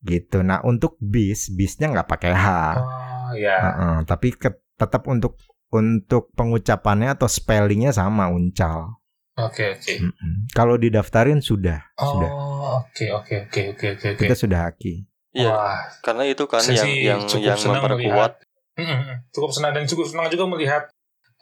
Gitu. 0.00 0.40
Nah, 0.44 0.60
untuk 0.64 0.96
bis, 1.00 1.52
bisnya 1.52 1.88
nggak 1.92 2.08
pakai 2.08 2.32
H. 2.32 2.46
Oh, 2.76 3.30
ya. 3.36 3.56
Heeh, 3.56 3.96
tapi 4.04 4.32
ke- 4.36 4.60
tetap 4.76 5.08
untuk 5.08 5.36
untuk 5.70 6.32
pengucapannya 6.34 7.14
atau 7.14 7.28
spellingnya 7.30 7.94
sama 7.94 8.28
uncal. 8.28 9.00
Oke, 9.38 9.78
oke. 9.78 9.92
Mm-mm. 10.04 10.50
Kalau 10.52 10.76
didaftarin 10.76 11.40
sudah, 11.40 11.80
sudah. 11.96 12.30
Oh, 12.32 12.84
oke, 12.84 13.04
oke, 13.08 13.34
oke, 13.48 13.60
oke, 13.72 13.86
oke, 13.96 14.06
oke. 14.16 14.20
Kita 14.20 14.34
sudah 14.36 14.68
haki. 14.68 15.08
Iya, 15.30 15.46
Wah, 15.46 15.78
karena 16.02 16.26
itu 16.26 16.44
kan 16.50 16.58
Saya 16.58 16.82
yang 16.82 16.90
yang 16.98 17.20
cukup 17.24 17.46
yang 17.46 17.58
senang 17.58 17.82
memperkuat 17.86 18.32
Mm, 18.80 18.86
mm, 18.86 19.00
mm. 19.02 19.16
cukup 19.30 19.50
senang 19.52 19.72
dan 19.76 19.84
cukup 19.84 20.06
senang 20.08 20.26
juga 20.32 20.44
melihat 20.48 20.82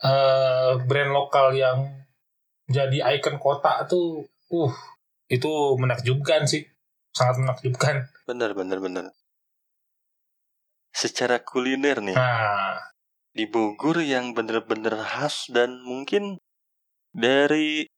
eh, 0.03 0.71
brand 0.83 1.11
lokal 1.11 1.55
yang 1.55 1.79
jadi 2.69 3.17
ikon 3.17 3.41
kota 3.41 3.83
tuh, 3.89 4.29
uh, 4.53 4.73
itu 5.25 5.51
menakjubkan 5.81 6.45
sih, 6.45 6.65
sangat 7.11 7.41
menakjubkan. 7.41 8.05
bener 8.29 8.53
bener 8.53 8.77
bener. 8.77 9.05
Secara 10.93 11.41
kuliner 11.41 12.01
nih 12.01 12.17
Nah, 12.17 12.77
di 13.33 13.45
Bogor 13.49 14.01
yang 14.01 14.33
bener-bener 14.33 15.01
khas 15.01 15.49
dan 15.49 15.81
mungkin 15.85 16.41
dari 17.13 17.89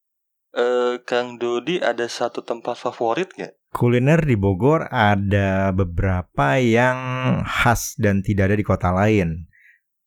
eh, 0.55 0.95
Kang 1.03 1.39
Dodi 1.39 1.79
ada 1.79 2.07
satu 2.07 2.43
tempat 2.43 2.79
favorit 2.79 3.31
gak? 3.35 3.55
Kuliner 3.71 4.19
di 4.19 4.35
Bogor 4.35 4.91
ada 4.91 5.71
beberapa 5.71 6.59
yang 6.59 6.99
khas 7.47 7.95
dan 7.95 8.19
tidak 8.19 8.51
ada 8.51 8.57
di 8.59 8.65
kota 8.67 8.91
lain. 8.91 9.47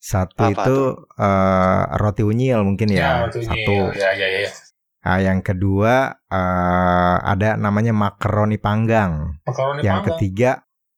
Satu 0.05 0.53
Apa 0.53 0.69
itu 0.69 0.77
eh, 1.17 1.83
roti 1.97 2.21
unyil 2.21 2.61
mungkin 2.61 2.93
ya, 2.93 3.25
waktu 3.25 3.41
ini, 3.41 3.49
satu. 3.49 3.77
ya, 3.97 4.13
ya, 4.13 4.27
ya, 4.29 4.41
ya. 4.45 4.53
Ah, 5.01 5.21
yang 5.25 5.41
kedua 5.41 6.21
eh, 6.29 7.17
ada 7.25 7.57
namanya 7.57 7.97
makaroni 7.97 8.61
panggang. 8.61 9.41
Makaroni 9.49 9.81
yang 9.81 10.05
panggang. 10.05 10.21
ketiga 10.21 10.51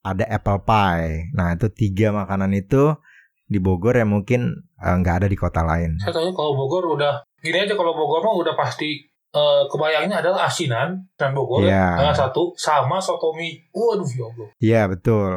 ada 0.02 0.26
apple 0.26 0.66
pie. 0.66 1.30
Nah 1.38 1.54
itu 1.54 1.70
tiga 1.70 2.10
makanan 2.10 2.50
itu 2.50 2.98
di 3.46 3.62
Bogor 3.62 3.94
yang 3.94 4.10
mungkin 4.10 4.66
eh, 4.74 4.94
nggak 4.98 5.22
ada 5.22 5.28
di 5.30 5.38
kota 5.38 5.62
lain. 5.62 6.02
Saya 6.02 6.10
tahu 6.10 6.34
kalau 6.34 6.58
Bogor 6.58 6.98
udah 6.98 7.22
gini 7.38 7.62
aja 7.62 7.78
kalau 7.78 7.94
Bogor 7.94 8.26
mah 8.26 8.34
udah 8.34 8.58
pasti 8.58 9.06
eh, 9.30 9.62
kebayangnya 9.70 10.18
adalah 10.18 10.50
asinan 10.50 11.06
dan 11.14 11.30
Bogor 11.30 11.62
Iya. 11.62 12.10
eh, 12.10 12.14
satu 12.14 12.58
sama 12.58 12.98
sotomi. 12.98 13.70
Waduh 13.70 14.10
ya 14.10 14.24
Allah. 14.26 14.48
Iya 14.58 14.80
betul. 14.90 15.30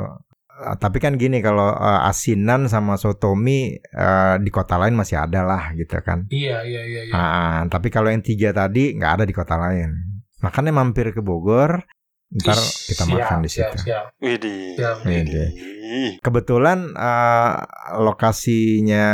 Eh, 0.60 0.76
Tapi 0.76 0.98
kan 1.00 1.16
gini 1.16 1.40
kalau 1.40 1.72
eh, 1.72 2.10
asinan 2.10 2.68
sama 2.68 3.00
sotomi 3.00 3.80
eh, 3.80 4.36
di 4.44 4.50
kota 4.52 4.76
lain 4.76 4.94
masih 4.94 5.16
ada 5.24 5.48
lah 5.48 5.72
gitu 5.74 5.96
kan. 6.04 6.28
Iya 6.28 6.64
iya 6.68 6.82
iya. 6.84 7.02
iya. 7.08 7.14
Ah, 7.16 7.60
tapi 7.72 7.88
kalau 7.88 8.12
yang 8.12 8.20
tiga 8.20 8.52
tadi 8.52 8.92
nggak 9.00 9.12
ada 9.20 9.24
di 9.24 9.32
kota 9.32 9.56
lain. 9.56 10.20
Makanya 10.44 10.72
mampir 10.72 11.12
ke 11.12 11.20
Bogor, 11.20 11.84
ntar 12.32 12.56
Ih, 12.56 12.72
kita 12.92 13.04
siap, 13.08 13.16
makan 13.16 13.40
di 13.44 13.50
situ. 13.52 13.76
siap. 13.80 14.06
Widih. 14.20 14.76
Siap. 14.76 14.98
Widih. 15.08 15.48
Ih, 15.90 16.12
Kebetulan 16.20 16.92
eh, 16.92 17.54
lokasinya 18.00 19.06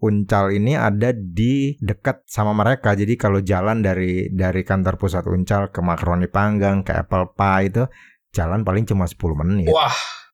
Uncal 0.00 0.56
ini 0.56 0.80
ada 0.80 1.12
di 1.12 1.76
dekat 1.76 2.24
sama 2.24 2.56
mereka. 2.56 2.96
Jadi 2.96 3.20
kalau 3.20 3.44
jalan 3.44 3.84
dari 3.84 4.32
dari 4.32 4.64
kantor 4.64 4.96
pusat 4.96 5.28
Uncal 5.28 5.68
ke 5.68 5.84
makaroni 5.84 6.24
panggang 6.24 6.80
ke 6.80 6.96
apple 6.96 7.36
pie 7.36 7.68
itu 7.68 7.84
jalan 8.32 8.64
paling 8.64 8.88
cuma 8.88 9.04
10 9.04 9.20
menit. 9.44 9.68
Wah, 9.68 9.92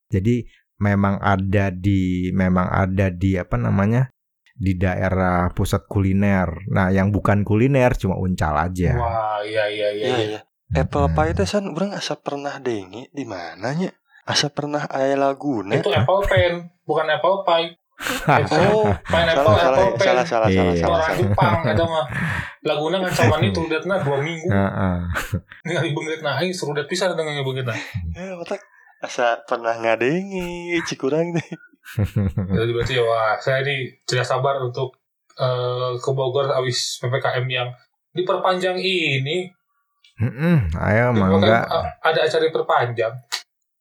Jadi 0.08 0.46
memang 0.76 1.18
ada 1.18 1.68
di 1.68 2.30
memang 2.30 2.66
ada 2.66 3.08
di 3.08 3.34
apa 3.34 3.56
namanya? 3.56 4.10
di 4.56 4.72
daerah 4.72 5.52
pusat 5.52 5.84
kuliner. 5.84 6.48
Nah, 6.72 6.88
yang 6.88 7.12
bukan 7.12 7.44
kuliner 7.44 7.92
cuma 7.92 8.16
Uncal 8.16 8.56
aja. 8.56 8.96
wah, 8.96 9.44
iya 9.44 9.68
iya 9.68 9.88
iya. 9.92 10.06
iya 10.08 10.16
iya. 10.16 10.26
iya. 10.32 10.40
Apple 10.72 11.06
Hmm. 11.06 11.14
pie 11.14 11.32
teh 11.32 11.44
san 11.44 11.68
urang 11.68 11.92
asa 11.92 12.16
pernah 12.16 12.56
dengi 12.56 13.04
di 13.12 13.22
mananya? 13.22 13.92
Asa 14.24 14.48
pernah 14.48 14.88
aya 14.88 15.12
laguna. 15.12 15.76
Itu 15.76 15.92
apple 15.92 16.24
pen, 16.24 16.72
bukan 16.82 17.04
apple 17.06 17.44
pie. 17.44 17.76
Oh, 18.48 18.88
Pineapple, 19.04 19.44
salah 19.44 19.56
salah 19.56 19.76
apple 19.76 19.92
pen. 19.92 20.04
salah 20.04 20.24
salah 20.24 20.48
salah 20.48 20.72
Iya. 20.72 20.80
salah. 20.80 20.98
Orang 20.98 21.04
salah. 21.04 21.16
Jepang 21.20 21.60
ada 21.66 21.84
mah. 21.86 22.04
Laguna 22.62 22.96
kan 22.98 23.12
sama 23.12 23.36
itu 23.38 23.60
liatna 23.62 23.94
dua 24.00 24.18
minggu. 24.18 24.48
Heeh. 24.48 24.96
Ningali 25.62 25.88
beungeut 25.92 26.20
nah 26.20 26.34
aing 26.34 26.50
seru 26.50 26.72
dat 26.72 26.84
pisan 26.86 27.12
dengan 27.12 27.36
beungeut 27.38 27.64
nah. 27.64 27.76
Eh, 28.12 28.32
otak 28.34 28.64
asa 28.98 29.40
pernah 29.42 29.76
ngadengi 29.76 30.80
cikurang 30.82 31.32
teh. 31.32 31.48
Jadi 32.50 32.70
berarti 32.70 32.92
ya 32.94 33.02
wah, 33.02 33.36
saya 33.36 33.62
ini 33.62 33.94
tidak 34.02 34.26
sabar 34.26 34.58
untuk 34.58 34.96
eh, 35.34 35.92
ke 35.96 36.10
Bogor 36.10 36.50
abis 36.50 36.98
PPKM 36.98 37.46
yang 37.46 37.68
diperpanjang 38.10 38.76
ini. 38.76 39.52
Mm-mm, 40.16 40.72
ayo 40.74 41.12
Bahkan, 41.12 41.20
mangga. 41.20 41.58
eh, 41.62 41.84
ada 42.02 42.20
acara 42.24 42.42
diperpanjang. 42.42 43.14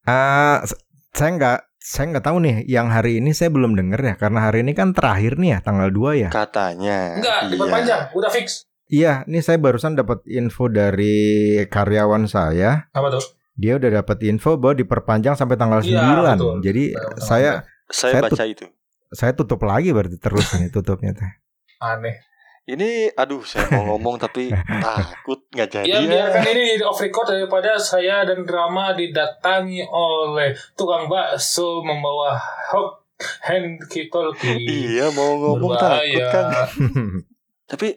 Ah, 0.03 0.59
s- 0.61 0.75
saya 1.11 1.31
nggak 1.31 1.59
saya 1.79 2.05
nggak 2.11 2.25
tahu 2.25 2.37
nih 2.41 2.55
yang 2.65 2.89
hari 2.89 3.17
ini 3.17 3.31
saya 3.31 3.49
belum 3.49 3.73
denger 3.73 4.01
ya 4.03 4.15
karena 4.17 4.39
hari 4.43 4.61
ini 4.61 4.73
kan 4.73 4.91
terakhir 4.91 5.37
nih 5.37 5.55
ya 5.55 5.59
tanggal 5.61 5.89
2 5.89 6.11
ya. 6.17 6.29
Katanya. 6.29 7.17
Enggak, 7.17 7.39
iya. 7.41 7.49
diperpanjang, 7.49 8.01
udah 8.11 8.29
fix. 8.29 8.67
Iya, 8.85 9.25
ini 9.25 9.41
saya 9.41 9.57
barusan 9.57 9.97
dapat 9.97 10.21
info 10.27 10.69
dari 10.69 11.17
karyawan 11.65 12.29
saya. 12.29 12.85
Apa 12.91 13.09
tuh? 13.09 13.23
Dia 13.55 13.79
udah 13.79 14.03
dapat 14.03 14.17
info 14.23 14.55
bahwa 14.55 14.75
diperpanjang 14.75 15.33
sampai 15.33 15.55
tanggal 15.55 15.79
9. 15.79 15.87
Iya, 15.87 16.35
betul. 16.35 16.55
Jadi 16.59 16.83
Betul, 16.91 17.19
saya 17.19 17.51
Saya, 17.85 18.11
Saya 18.17 18.21
baca 18.25 18.43
itu. 18.43 18.65
saya 19.07 19.31
tutup 19.31 19.61
lagi 19.61 19.89
berarti 19.89 20.17
terus 20.17 20.43
ini 20.53 20.67
tutupnya 20.67 21.13
teh. 21.13 21.31
Aneh. 21.79 22.19
Ini 22.65 23.13
aduh 23.13 23.45
saya 23.45 23.69
mau 23.71 23.93
ngomong 23.93 24.17
tapi 24.17 24.49
takut 24.83 25.45
nggak 25.53 25.69
jadi 25.69 25.85
Ya 25.85 26.01
ya. 26.01 26.09
biarkan 26.09 26.43
ini 26.49 26.75
di 26.75 26.83
off 26.83 26.97
record 26.97 27.29
daripada 27.29 27.77
saya 27.77 28.25
dan 28.25 28.41
drama 28.41 28.91
didatangi 28.91 29.85
oleh 29.85 30.57
tukang 30.73 31.05
bakso 31.05 31.85
membawa 31.85 32.33
hot 32.73 33.05
hand 33.45 33.79
kita 33.93 34.33
Iya 34.57 35.13
mau 35.13 35.37
ngomong 35.37 35.77
takut 35.77 36.25
kan. 36.25 36.49
Tapi 37.71 37.87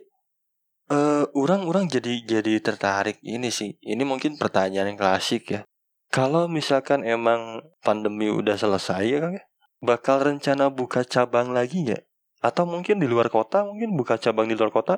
eh 0.89 1.25
orang-orang 1.37 1.89
jadi 1.89 2.25
jadi 2.25 2.61
tertarik 2.65 3.21
ini 3.21 3.53
sih. 3.53 3.77
Ini 3.81 4.03
mungkin 4.09 4.41
pertanyaan 4.41 4.97
yang 4.97 5.01
klasik 5.01 5.45
ya. 5.53 5.61
Kalau 6.09 6.49
misalkan 6.49 7.05
emang 7.05 7.61
pandemi 7.85 8.33
udah 8.33 8.57
selesai 8.57 9.05
ya 9.05 9.19
Kang 9.21 9.37
ya, 9.37 9.45
bakal 9.85 10.25
rencana 10.25 10.73
buka 10.73 11.05
cabang 11.05 11.53
lagi 11.53 11.85
nggak? 11.85 12.03
Atau 12.41 12.65
mungkin 12.65 12.97
di 12.97 13.05
luar 13.05 13.29
kota 13.29 13.69
mungkin 13.69 13.93
buka 13.93 14.17
cabang 14.17 14.49
di 14.49 14.57
luar 14.57 14.73
kota? 14.73 14.97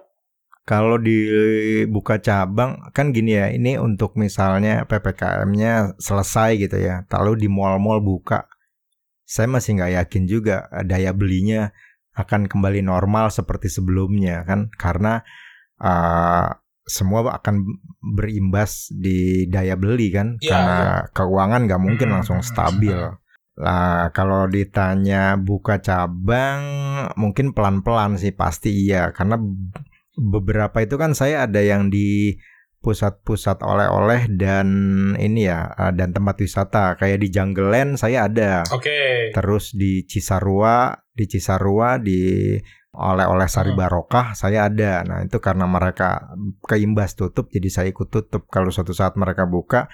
Kalau 0.62 1.02
dibuka 1.02 2.22
cabang 2.22 2.78
kan 2.94 3.10
gini 3.10 3.34
ya, 3.34 3.50
ini 3.50 3.74
untuk 3.80 4.14
misalnya 4.14 4.86
PPKM-nya 4.86 5.98
selesai 5.98 6.62
gitu 6.62 6.78
ya. 6.78 7.02
Lalu 7.10 7.42
di 7.42 7.48
mall-mall 7.50 7.98
buka. 7.98 8.46
Saya 9.26 9.50
masih 9.50 9.82
nggak 9.82 9.92
yakin 10.04 10.22
juga 10.30 10.70
daya 10.86 11.10
belinya 11.10 11.74
akan 12.14 12.46
kembali 12.46 12.86
normal 12.86 13.30
seperti 13.30 13.70
sebelumnya 13.70 14.42
kan 14.42 14.68
karena 14.74 15.22
uh, 15.80 16.48
semua 16.90 17.38
akan 17.38 17.62
berimbas 18.02 18.90
di 18.90 19.46
daya 19.46 19.78
beli 19.78 20.10
kan 20.10 20.36
Iya, 20.42 20.50
karena 20.50 20.78
keuangan 21.14 21.60
nggak 21.70 21.82
mungkin 21.82 22.08
Hmm, 22.10 22.14
langsung 22.20 22.40
hmm, 22.42 22.48
stabil. 22.48 22.98
Lah 23.60 24.10
kalau 24.16 24.48
ditanya 24.48 25.36
buka 25.36 25.78
cabang 25.78 26.62
mungkin 27.14 27.52
pelan-pelan 27.52 28.16
sih 28.16 28.32
pasti 28.32 28.88
iya 28.88 29.12
karena 29.12 29.38
beberapa 30.16 30.80
itu 30.82 30.96
kan 30.98 31.12
saya 31.12 31.46
ada 31.46 31.60
yang 31.60 31.88
di 31.92 32.34
pusat-pusat 32.80 33.60
oleh-oleh 33.60 34.24
dan 34.40 34.66
ini 35.20 35.44
ya 35.44 35.68
eh, 35.76 35.92
dan 35.92 36.16
tempat 36.16 36.40
wisata 36.40 36.96
kayak 36.96 37.20
di 37.20 37.28
Jungle 37.28 37.68
Land 37.68 38.00
saya 38.00 38.26
ada. 38.26 38.64
Oke. 38.72 39.30
Terus 39.36 39.76
di 39.76 40.08
Cisarua, 40.08 40.96
di 41.12 41.24
Cisarua 41.28 42.00
di 42.00 42.56
oleh-oleh 42.90 43.46
Sari 43.46 43.70
Hmm. 43.70 43.78
Barokah 43.78 44.34
saya 44.34 44.66
ada. 44.66 45.06
Nah, 45.06 45.22
itu 45.22 45.38
karena 45.38 45.66
mereka 45.70 46.34
keimbas 46.66 47.14
tutup 47.14 47.46
jadi 47.50 47.68
saya 47.70 47.88
ikut 47.94 48.10
tutup. 48.10 48.50
Kalau 48.50 48.74
suatu 48.74 48.90
saat 48.90 49.14
mereka 49.14 49.46
buka 49.46 49.86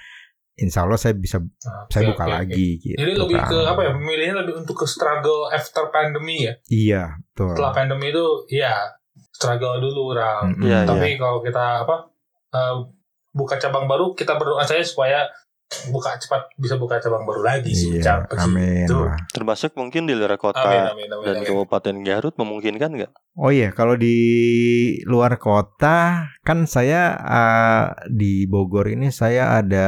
Insya 0.57 0.89
Allah 0.89 0.97
saya 0.97 1.13
bisa 1.13 1.37
Nah, 1.37 1.85
saya 1.85 2.09
oke, 2.09 2.17
buka 2.17 2.25
oke. 2.25 2.33
lagi 2.33 2.69
gitu. 2.81 2.97
Jadi 2.97 3.13
lebih 3.13 3.37
kan. 3.37 3.49
ke 3.53 3.57
apa 3.61 3.81
ya? 3.85 3.91
Memilihnya 3.93 4.35
lebih 4.41 4.65
untuk 4.65 4.81
ke 4.81 4.89
struggle 4.89 5.53
after 5.53 5.93
pandemi 5.93 6.49
ya. 6.49 6.53
Iya, 6.65 7.03
betul. 7.21 7.53
Setelah 7.53 7.73
pandemi 7.77 8.09
itu 8.09 8.25
ya 8.49 8.73
struggle 9.29 9.77
dulu 9.77 10.17
orang. 10.17 10.57
Mm-mm. 10.57 10.65
Iya, 10.65 10.77
iya. 10.81 10.89
Tapi 10.89 11.13
kalau 11.21 11.45
kita 11.45 11.85
apa 11.85 12.09
eh, 12.57 12.75
buka 13.37 13.61
cabang 13.61 13.85
baru, 13.85 14.17
kita 14.17 14.33
berdoa 14.33 14.65
saja 14.65 14.81
supaya 14.81 15.29
buka 15.91 16.15
cepat 16.15 16.47
bisa 16.55 16.79
buka 16.79 17.03
cabang 17.03 17.27
baru 17.27 17.43
lagi 17.43 17.75
sih. 17.75 17.99
Iya, 17.99 18.23
amin. 18.39 18.87
begitu. 18.87 18.95
lah. 19.03 19.19
Termasuk 19.35 19.75
mungkin 19.75 20.07
di 20.07 20.15
luar 20.15 20.39
kota 20.39 20.63
Amin 20.63 20.95
amin 20.95 21.09
amin. 21.11 21.25
dan 21.27 21.35
amin. 21.43 21.47
Kabupaten 21.47 21.95
Garut 22.07 22.35
memungkinkan 22.39 22.91
nggak? 22.95 23.11
Oh 23.35 23.51
iya, 23.51 23.75
kalau 23.75 23.99
di 23.99 24.17
luar 25.03 25.35
kota 25.35 26.31
kan 26.47 26.63
saya 26.63 27.19
eh, 27.19 27.85
di 28.07 28.47
Bogor 28.47 28.87
ini 28.87 29.11
saya 29.11 29.59
ada 29.59 29.87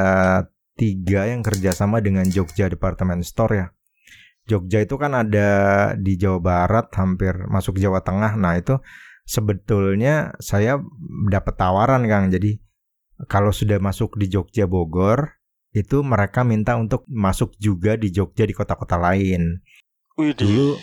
tiga 0.75 1.27
yang 1.31 1.43
kerjasama 1.43 2.03
dengan 2.03 2.27
Jogja 2.27 2.67
Department 2.67 3.23
Store 3.23 3.53
ya. 3.55 3.67
Jogja 4.49 4.83
itu 4.83 4.99
kan 4.99 5.15
ada 5.15 5.49
di 5.95 6.19
Jawa 6.19 6.39
Barat, 6.41 6.91
hampir 6.99 7.47
masuk 7.47 7.79
Jawa 7.79 8.03
Tengah. 8.03 8.35
Nah 8.35 8.57
itu 8.59 8.81
sebetulnya 9.23 10.33
saya 10.43 10.81
dapat 11.29 11.55
tawaran 11.55 12.03
Kang. 12.09 12.33
Jadi 12.33 12.57
kalau 13.31 13.53
sudah 13.53 13.77
masuk 13.77 14.17
di 14.17 14.31
Jogja 14.31 14.65
Bogor, 14.65 15.38
itu 15.69 16.01
mereka 16.01 16.41
minta 16.41 16.75
untuk 16.75 17.05
masuk 17.05 17.53
juga 17.61 17.93
di 17.95 18.09
Jogja 18.09 18.45
di 18.45 18.53
kota-kota 18.57 18.97
lain. 18.97 19.61
Wih, 20.17 20.33
Dulu 20.33 20.75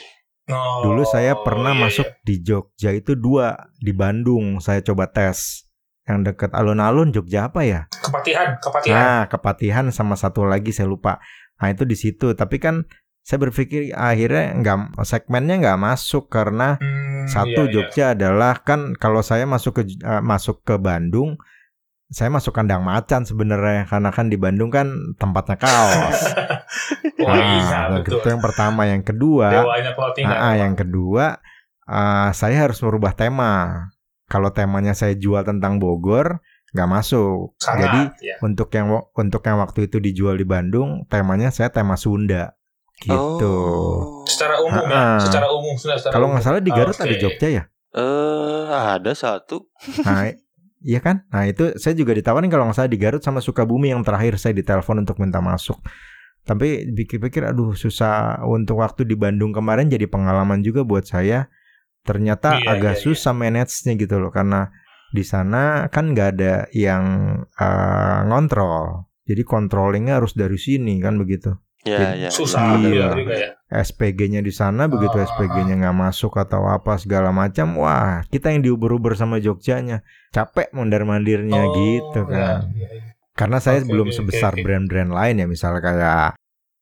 Oh, 0.47 0.79
Dulu 0.87 1.03
saya 1.03 1.35
pernah 1.43 1.75
iya, 1.75 1.83
masuk 1.91 2.07
iya. 2.07 2.23
di 2.23 2.35
Jogja 2.39 2.91
itu 2.95 3.19
dua 3.19 3.67
di 3.83 3.91
Bandung. 3.91 4.63
Saya 4.63 4.79
coba 4.79 5.11
tes 5.11 5.67
yang 6.07 6.23
dekat 6.23 6.55
alun-alun 6.55 7.11
Jogja 7.11 7.51
apa 7.51 7.67
ya? 7.67 7.91
kepatihan, 7.91 8.55
kepatihan. 8.63 8.95
Nah, 8.95 9.23
Kepatihan 9.27 9.87
sama 9.91 10.15
satu 10.15 10.47
lagi 10.47 10.71
saya 10.71 10.87
lupa. 10.87 11.19
Nah 11.59 11.75
itu 11.75 11.83
di 11.83 11.99
situ. 11.99 12.31
Tapi 12.39 12.63
kan 12.63 12.87
saya 13.27 13.43
berpikir 13.43 13.91
akhirnya 13.91 14.55
nggak 14.63 15.03
segmennya 15.03 15.59
nggak 15.59 15.81
masuk 15.83 16.31
karena 16.31 16.79
Hmm, 16.79 17.27
satu 17.27 17.67
iya, 17.67 17.67
iya. 17.67 17.73
Jogja 17.75 18.05
adalah 18.15 18.63
kan 18.63 18.95
kalau 18.95 19.27
saya 19.27 19.51
masuk 19.51 19.83
ke 19.83 19.99
eh, 19.99 20.23
masuk 20.23 20.63
ke 20.63 20.79
Bandung, 20.79 21.43
saya 22.07 22.31
masuk 22.31 22.55
kandang 22.55 22.87
macan 22.87 23.27
sebenarnya 23.27 23.91
karena 23.91 24.11
kan 24.15 24.31
di 24.31 24.39
Bandung 24.39 24.71
kan 24.71 24.87
tempatnya 25.19 25.59
kaos. 25.59 26.21
Wah, 27.27 27.35
iya, 27.35 27.63
Nah, 27.67 27.99
betul. 27.99 28.23
itu 28.23 28.29
yang 28.31 28.43
pertama, 28.43 28.87
yang 28.87 29.03
kedua. 29.03 29.67
Ah, 29.67 30.39
ah, 30.39 30.55
yang 30.55 30.79
kedua, 30.79 31.43
ah, 31.85 32.31
saya 32.31 32.63
harus 32.63 32.79
merubah 32.79 33.11
tema. 33.11 33.91
Kalau 34.27 34.51
temanya 34.55 34.95
saya 34.95 35.15
jual 35.19 35.43
tentang 35.43 35.83
Bogor, 35.83 36.39
nggak 36.75 36.89
masuk. 36.91 37.55
Sangat, 37.59 37.91
Jadi 37.91 38.01
ya. 38.23 38.37
untuk 38.43 38.71
yang 38.71 38.91
untuk 39.11 39.43
yang 39.43 39.59
waktu 39.59 39.91
itu 39.91 39.99
dijual 39.99 40.39
di 40.39 40.47
Bandung, 40.47 41.07
temanya 41.11 41.51
saya 41.51 41.71
tema 41.71 41.95
Sunda, 41.99 42.55
gitu. 43.03 43.51
Oh. 43.51 44.23
secara 44.27 44.63
umum 44.63 44.87
Ah, 44.87 45.19
ya, 45.19 45.27
secara 45.27 45.47
umum 45.51 45.75
secara 45.75 46.11
Kalau 46.15 46.27
nggak 46.31 46.45
salah 46.45 46.63
di 46.63 46.71
Garut 46.71 46.95
ada 46.95 47.07
Oke. 47.11 47.19
Jogja 47.19 47.49
ya. 47.51 47.65
Eh, 47.97 48.65
ada 48.71 49.13
satu. 49.17 49.67
Nah, 50.05 50.31
iya 50.83 51.01
kan? 51.01 51.25
Nah 51.33 51.49
itu 51.49 51.77
saya 51.81 51.97
juga 51.97 52.13
ditawarin 52.13 52.49
kalau 52.53 52.69
nggak 52.69 52.77
salah 52.77 52.91
di 52.91 52.99
Garut 53.01 53.23
sama 53.25 53.41
Sukabumi 53.45 53.93
yang 53.93 54.03
terakhir 54.05 54.37
saya 54.41 54.53
ditelepon 54.57 55.05
untuk 55.05 55.21
minta 55.21 55.41
masuk. 55.41 55.81
Tapi 56.47 56.95
pikir-pikir, 56.95 57.43
aduh 57.43 57.75
susah 57.75 58.39
untuk 58.47 58.79
waktu 58.79 59.03
di 59.03 59.19
Bandung 59.19 59.51
kemarin 59.51 59.91
jadi 59.91 60.07
pengalaman 60.07 60.63
juga 60.63 60.87
buat 60.87 61.03
saya. 61.03 61.51
Ternyata 62.07 62.63
Iya, 62.63 62.79
agak 62.79 62.95
iya, 62.97 63.01
iya. 63.03 63.05
susah 63.05 63.35
manage-nya 63.35 63.99
gitu 63.99 64.23
loh 64.23 64.31
karena 64.31 64.71
di 65.11 65.27
sana 65.27 65.91
kan 65.91 66.15
nggak 66.15 66.29
ada 66.39 66.71
yang 66.71 67.05
eh, 67.43 68.21
ngontrol. 68.31 69.11
Jadi 69.27 69.43
controllingnya 69.43 70.23
harus 70.23 70.39
dari 70.39 70.55
sini 70.55 71.03
kan 71.03 71.19
begitu. 71.19 71.51
Ya, 71.87 72.19
ya. 72.19 72.31
Susah 72.35 72.77
Iya. 72.77 73.15
juga 73.15 73.35
ya. 73.35 73.51
SPG-nya 73.67 74.43
di 74.43 74.51
sana 74.51 74.87
begitu 74.87 75.17
Ah. 75.17 75.25
SPG-nya 75.25 75.79
nggak 75.79 75.97
masuk 75.97 76.35
atau 76.35 76.67
apa 76.67 76.99
segala 76.99 77.31
macam, 77.31 77.79
wah 77.79 78.27
kita 78.27 78.51
yang 78.51 78.61
diuber-uber 78.61 79.15
sama 79.15 79.39
Jogjanya 79.39 80.03
capek 80.31 80.75
mondar 80.75 81.07
mandirnya 81.07 81.63
Oh, 81.63 81.73
gitu 81.73 82.27
kan. 82.27 82.67
ya, 82.69 82.75
ya, 82.75 82.89
ya. 82.91 83.03
Karena 83.33 83.59
saya 83.59 83.81
Oke, 83.81 83.91
belum 83.93 84.09
oke, 84.11 84.17
sebesar 84.17 84.53
brand-brand 84.57 85.13
lain 85.13 85.39
ya, 85.39 85.47
misalnya 85.47 85.81
kayak 85.81 86.29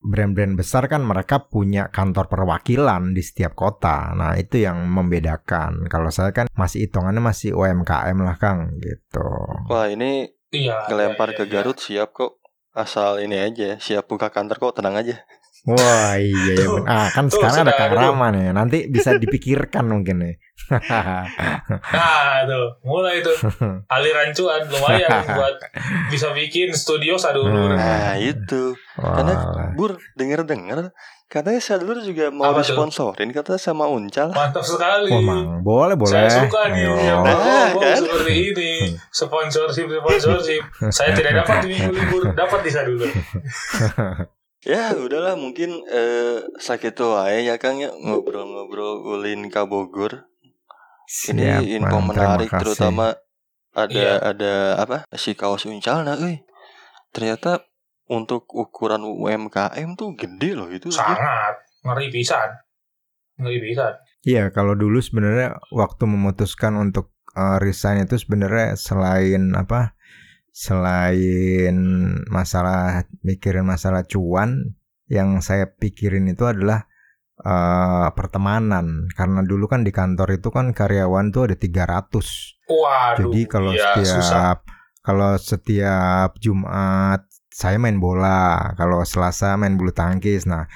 brand-brand 0.01 0.55
besar 0.55 0.85
kan 0.85 1.01
mereka 1.01 1.41
punya 1.43 1.89
kantor 1.89 2.29
perwakilan 2.29 3.11
di 3.11 3.25
setiap 3.25 3.57
kota. 3.57 4.13
Nah 4.13 4.37
itu 4.37 4.61
yang 4.61 4.85
membedakan. 4.85 5.89
Kalau 5.89 6.13
saya 6.13 6.31
kan 6.31 6.47
masih 6.53 6.87
hitungannya 6.87 7.25
masih 7.25 7.57
UMKM 7.57 8.19
lah 8.21 8.37
Kang 8.37 8.77
gitu. 8.79 9.25
Wah, 9.67 9.89
ini 9.89 10.29
Iya. 10.53 10.87
ngelempar 10.87 11.33
iya, 11.33 11.37
ke 11.41 11.45
iya. 11.49 11.51
Garut 11.51 11.79
siap 11.81 12.13
kok. 12.13 12.39
Asal 12.75 13.23
ini 13.23 13.39
aja, 13.39 13.79
siap 13.79 14.11
buka 14.11 14.35
kantor 14.35 14.59
kok, 14.59 14.83
tenang 14.83 14.99
aja. 14.99 15.23
Wah 15.65 16.21
iya 16.21 16.61
ya 16.61 16.69
Ah 16.85 17.09
kan 17.09 17.33
tuh, 17.33 17.41
sekarang 17.41 17.65
ada 17.65 17.73
Kang. 17.73 17.97
Rama 17.97 18.29
nih. 18.37 18.53
Nanti 18.53 18.79
bisa 18.85 19.17
dipikirkan 19.17 19.89
mungkin 19.89 20.21
nih. 20.21 20.35
Nah, 21.95 22.45
tuh, 22.45 22.67
mulai 22.85 23.25
tuh 23.25 23.33
aliran 23.95 24.33
cuan 24.37 24.63
lumayan 24.69 25.09
buat 25.39 25.57
bisa 26.13 26.37
bikin 26.37 26.77
studio 26.77 27.17
sadulur. 27.17 27.75
Hmm. 27.75 27.81
Nah, 27.81 28.17
itu. 28.21 28.77
Karena. 28.97 29.73
Bur, 29.73 29.97
denger-denger 30.17 30.93
katanya 31.27 31.59
Sadulur 31.59 31.99
juga 31.99 32.29
mau 32.29 32.47
Apa 32.47 32.61
tuh? 32.61 32.71
disponsorin 32.71 33.29
katanya 33.29 33.59
sama 33.59 33.85
Uncal. 33.87 34.31
Mantap 34.31 34.63
sekali. 34.63 35.11
Mang, 35.11 35.61
boleh 35.61 35.95
boleh. 35.95 36.15
Saya 36.15 36.31
suka 36.41 36.71
nih 36.71 36.85
Ayo. 36.85 36.95
yang 36.97 37.21
Nah, 37.21 37.35
ngomong 37.71 37.83
kan? 37.83 37.97
seperti 37.99 38.33
ini. 38.47 38.73
Sponsorship, 39.09 39.87
sponsorship. 39.91 40.63
Saya 40.89 41.11
tidak 41.13 41.33
dapat 41.43 41.57
di 41.61 41.69
minggu 41.71 41.91
libur, 41.91 42.23
dapat 42.33 42.61
di 42.61 42.71
sadulur. 42.71 43.11
Ya, 44.65 44.97
udahlah 44.97 45.37
mungkin 45.37 45.85
eh 45.85 46.41
sakit 46.57 46.97
wae 46.97 47.45
ya 47.45 47.61
Kang 47.61 47.77
ya 47.77 47.93
ngobrol-ngobrol 47.93 49.05
ulin 49.05 49.53
ka 49.53 49.69
Bogor. 49.69 50.25
Siap, 51.05 51.37
Ini 51.37 51.77
info 51.77 52.01
Mang. 52.01 52.09
menarik 52.09 52.49
terutama 52.49 53.13
ada 53.71 53.93
Iya. 53.93 54.13
ada 54.25 54.53
apa? 54.81 54.97
Si 55.13 55.37
kaos 55.37 55.69
Uncal 55.69 56.01
nah 56.01 56.17
euy. 56.17 56.41
Ternyata 57.13 57.61
untuk 58.11 58.45
ukuran 58.53 59.05
UMKM 59.05 59.97
tuh 59.97 60.13
gede 60.17 60.51
loh 60.57 60.69
itu. 60.69 60.93
Sangat 60.93 61.65
ngeri 61.85 62.09
pisan. 62.13 62.49
Ngeri 63.41 63.59
pisan. 63.61 63.93
Iya, 64.25 64.53
kalau 64.53 64.73
dulu 64.77 65.01
sebenarnya 65.01 65.61
waktu 65.73 66.05
memutuskan 66.09 66.77
untuk 66.81 67.13
eh, 67.37 67.59
resign 67.61 68.05
itu 68.05 68.17
sebenarnya 68.21 68.77
selain 68.77 69.53
apa? 69.57 69.97
Selain 70.55 71.77
masalah 72.31 73.05
mikirin 73.27 73.67
masalah 73.67 74.07
cuan, 74.07 74.79
yang 75.11 75.43
saya 75.43 75.67
pikirin 75.67 76.25
itu 76.31 76.49
adalah 76.49 76.89
eh, 77.41 78.09
pertemanan. 78.17 79.09
Karena 79.13 79.45
dulu 79.45 79.69
kan 79.69 79.85
di 79.85 79.93
kantor 79.93 80.41
itu 80.41 80.49
kan 80.49 80.73
karyawan 80.73 81.33
tuh 81.33 81.53
ada 81.53 81.57
300. 81.57 82.65
Waduh. 82.65 83.29
Jadi 83.29 83.41
kalau 83.45 83.73
iya, 83.77 83.93
susah. 83.93 84.21
setiap 84.25 84.59
kalau 85.05 85.37
setiap 85.37 86.41
Jumat 86.41 87.29
saya 87.55 87.79
main 87.79 88.03
bola, 88.03 88.75
kalau 88.75 89.07
Selasa 89.07 89.55
main 89.55 89.79
bulu 89.79 89.95
tangkis. 89.95 90.43
Nah, 90.51 90.67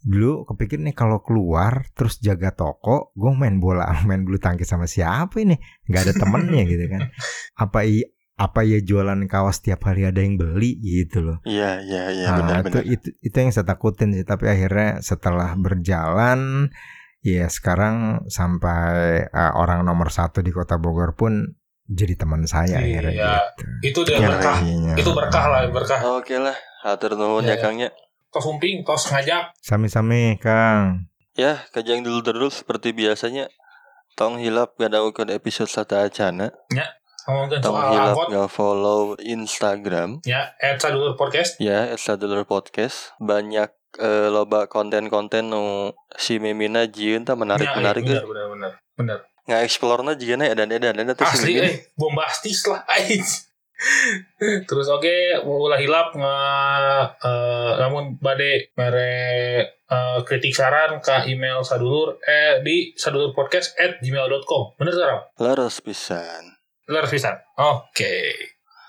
dulu 0.00 0.48
kepikir 0.48 0.80
nih 0.80 0.96
kalau 0.96 1.20
keluar 1.20 1.84
terus 1.92 2.16
jaga 2.16 2.48
toko, 2.56 3.12
gue 3.12 3.28
main 3.36 3.60
bola, 3.60 3.92
main 4.08 4.24
bulu 4.24 4.40
tangkis 4.40 4.72
sama 4.72 4.88
siapa 4.88 5.36
ini? 5.44 5.60
Nggak 5.84 6.02
ada 6.08 6.14
temennya 6.16 6.62
gitu 6.72 6.84
kan? 6.88 7.12
Apa 7.60 7.84
i 7.84 8.00
apa 8.34 8.66
ya 8.66 8.82
jualan 8.82 9.30
kaos 9.30 9.62
tiap 9.62 9.86
hari 9.86 10.08
ada 10.08 10.18
yang 10.18 10.40
beli 10.40 10.80
gitu 10.80 11.22
loh. 11.22 11.38
Iya, 11.46 11.84
iya, 11.84 12.02
iya 12.10 12.26
Nah, 12.32 12.36
benar-benar. 12.40 12.82
itu, 12.82 12.98
itu 12.98 13.08
itu 13.20 13.36
yang 13.36 13.52
saya 13.52 13.68
takutin 13.68 14.16
sih. 14.16 14.24
Tapi 14.24 14.48
akhirnya 14.48 15.04
setelah 15.04 15.54
berjalan, 15.60 16.72
ya 17.20 17.46
sekarang 17.52 18.26
sampai 18.32 19.28
eh, 19.28 19.52
orang 19.54 19.84
nomor 19.84 20.08
satu 20.08 20.40
di 20.40 20.50
kota 20.50 20.80
Bogor 20.80 21.14
pun 21.14 21.52
jadi 21.84 22.14
teman 22.16 22.42
saya 22.44 22.80
Iya. 22.80 23.00
akhirnya 23.04 23.12
gitu. 23.12 23.64
Itu 23.84 24.00
dia 24.02 24.16
Iya, 24.16 24.28
berkah. 24.32 24.56
Iya. 24.60 24.92
Itu 24.96 25.10
berkah 25.12 25.44
lah, 25.48 25.60
berkah. 25.68 26.00
Oke 26.16 26.36
lah, 26.36 26.56
hatur 26.82 27.14
nuhun 27.14 27.44
Iya, 27.44 27.56
ya 27.56 27.62
Kangnya. 27.62 27.88
Tos 28.28 28.44
umping, 28.44 28.82
tos 28.82 29.08
ngajak. 29.08 29.52
Sami-sami 29.60 30.40
Kang. 30.40 31.06
Ya, 31.34 31.66
kajang 31.70 32.02
dulu 32.02 32.22
terus 32.22 32.62
seperti 32.62 32.90
biasanya. 32.90 33.46
Tong 34.14 34.38
hilap 34.38 34.74
gak 34.74 34.90
ada 34.90 35.02
ukun 35.02 35.26
episode 35.28 35.66
sata 35.66 36.06
acana. 36.06 36.54
Ngomongin 37.26 37.58
Tong 37.58 37.74
hilap 37.74 38.16
gak 38.30 38.46
follow 38.48 39.18
Instagram. 39.18 40.22
Ya, 40.22 40.54
at 40.56 40.78
sadulur 40.78 41.14
podcast. 41.14 41.58
Ya, 41.58 41.90
Sadulur 41.94 42.46
Podcast. 42.46 43.12
Banyak 43.18 43.70
eh, 43.96 44.28
loba 44.30 44.66
konten-konten 44.66 45.50
nu 45.50 45.90
si 46.14 46.38
Mimina 46.38 46.86
jieun 46.86 47.22
tah 47.22 47.34
menarik-menarik 47.34 48.02
Ya, 48.02 48.18
eh. 48.18 48.22
benar, 48.22 48.26
benar, 48.26 48.46
benar. 48.50 48.72
Benar. 48.94 49.18
Nggak 49.44 49.62
explore-na 49.62 50.16
jigana 50.16 50.48
edan-edan 50.48 50.96
eta 50.96 51.12
teh 51.14 51.28
si 51.28 51.36
Asli, 51.36 51.52
eh, 51.60 51.74
bombastis 51.94 52.64
lah. 52.64 52.80
Terus 54.64 54.86
oke, 54.88 55.16
ulah 55.44 55.76
hilap 55.76 56.14
nge, 56.14 56.36
eh, 57.20 57.72
namun 57.78 58.16
bade 58.16 58.72
mere 58.74 59.12
eh, 59.68 60.18
kritik 60.24 60.56
saran 60.56 60.96
ke 60.98 61.28
email 61.28 61.60
sadulur 61.60 62.16
eh 62.22 62.64
di 62.64 62.96
sadulurpodcast 62.96 63.76
at 63.76 64.00
gmail.com 64.00 64.78
bener 64.78 64.92
sekarang? 64.94 65.20
Laras 65.36 65.84
pisan. 65.84 66.56
Leres 66.88 67.12
pisan. 67.12 67.36
Oke. 67.56 68.32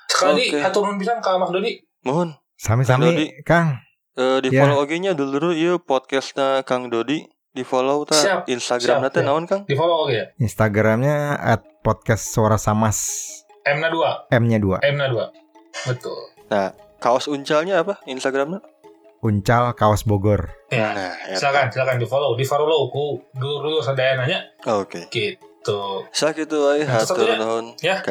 Sekali 0.08 0.52
Oke. 0.52 0.60
hatur 0.62 0.82
nuhun 0.86 1.00
pisan 1.00 1.20
ka 1.20 1.36
Mas 1.36 1.52
Dodi. 1.52 1.76
Mohon 2.04 2.36
Dodi. 2.36 2.44
Sami-sami 2.56 3.44
Kang. 3.44 3.76
eh, 4.16 4.40
di 4.40 4.48
Ya. 4.48 4.64
follow 4.64 4.80
oge 4.80 4.96
nya 4.96 5.12
dulu 5.12 5.52
ieu 5.52 5.76
podcastna 5.76 6.64
Kang 6.64 6.88
Dodi 6.88 7.28
di 7.56 7.64
follow 7.64 8.04
ta 8.04 8.14
Siap, 8.14 8.40
Instagramna 8.46 9.08
siap, 9.08 9.16
teh 9.16 9.24
siap. 9.24 9.30
naon 9.32 9.44
Kang? 9.48 9.64
Di 9.64 9.74
follow 9.74 10.04
oke 10.04 10.12
ya. 10.12 10.26
Instagramnya 10.38 11.40
at 11.40 11.64
podcast 11.80 12.28
suara 12.28 12.60
samas 12.60 13.00
M-na 13.64 13.88
2, 13.90 14.36
M-nya 14.36 14.60
2 14.60 14.84
M-na 14.86 15.08
2. 15.10 15.88
Betul. 15.88 16.20
Kaos 16.98 17.26
uncalnya 17.26 17.80
apa 17.80 17.98
Instagramna? 18.06 18.60
Uncal 19.20 19.74
Kaos 19.74 20.06
Bogor. 20.06 20.54
Ya. 20.70 20.94
Nah, 20.94 21.14
eta. 21.26 21.40
Silakan, 21.40 21.66
silakan 21.72 21.98
di 21.98 22.06
follow, 22.06 22.38
di 22.38 22.46
follow 22.46 22.92
ku 22.92 23.18
dulu 23.34 23.56
dulu 23.64 23.78
nanya 23.82 24.46
Oke. 24.70 25.10
gitu. 25.10 26.06
Sakitu 26.14 26.62
wae 26.62 26.86
Nah, 26.86 27.02
hatur 27.02 27.26
satunya. 27.26 27.42
nuhun 27.42 27.66
Ya. 27.82 28.06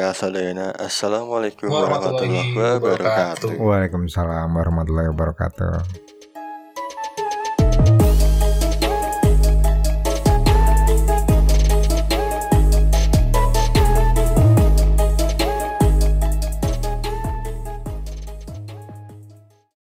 Assalamualaikum 0.75 1.71
Warahmatullahi 1.71 2.51
warahmatullahi 2.51 2.51
wabarakatuh. 2.51 3.47
wabarakatuh. 3.47 3.49
Waalaikumsalam 3.63 4.49
warahmatullahi 4.51 5.07
wabarakatuh. 5.15 6.04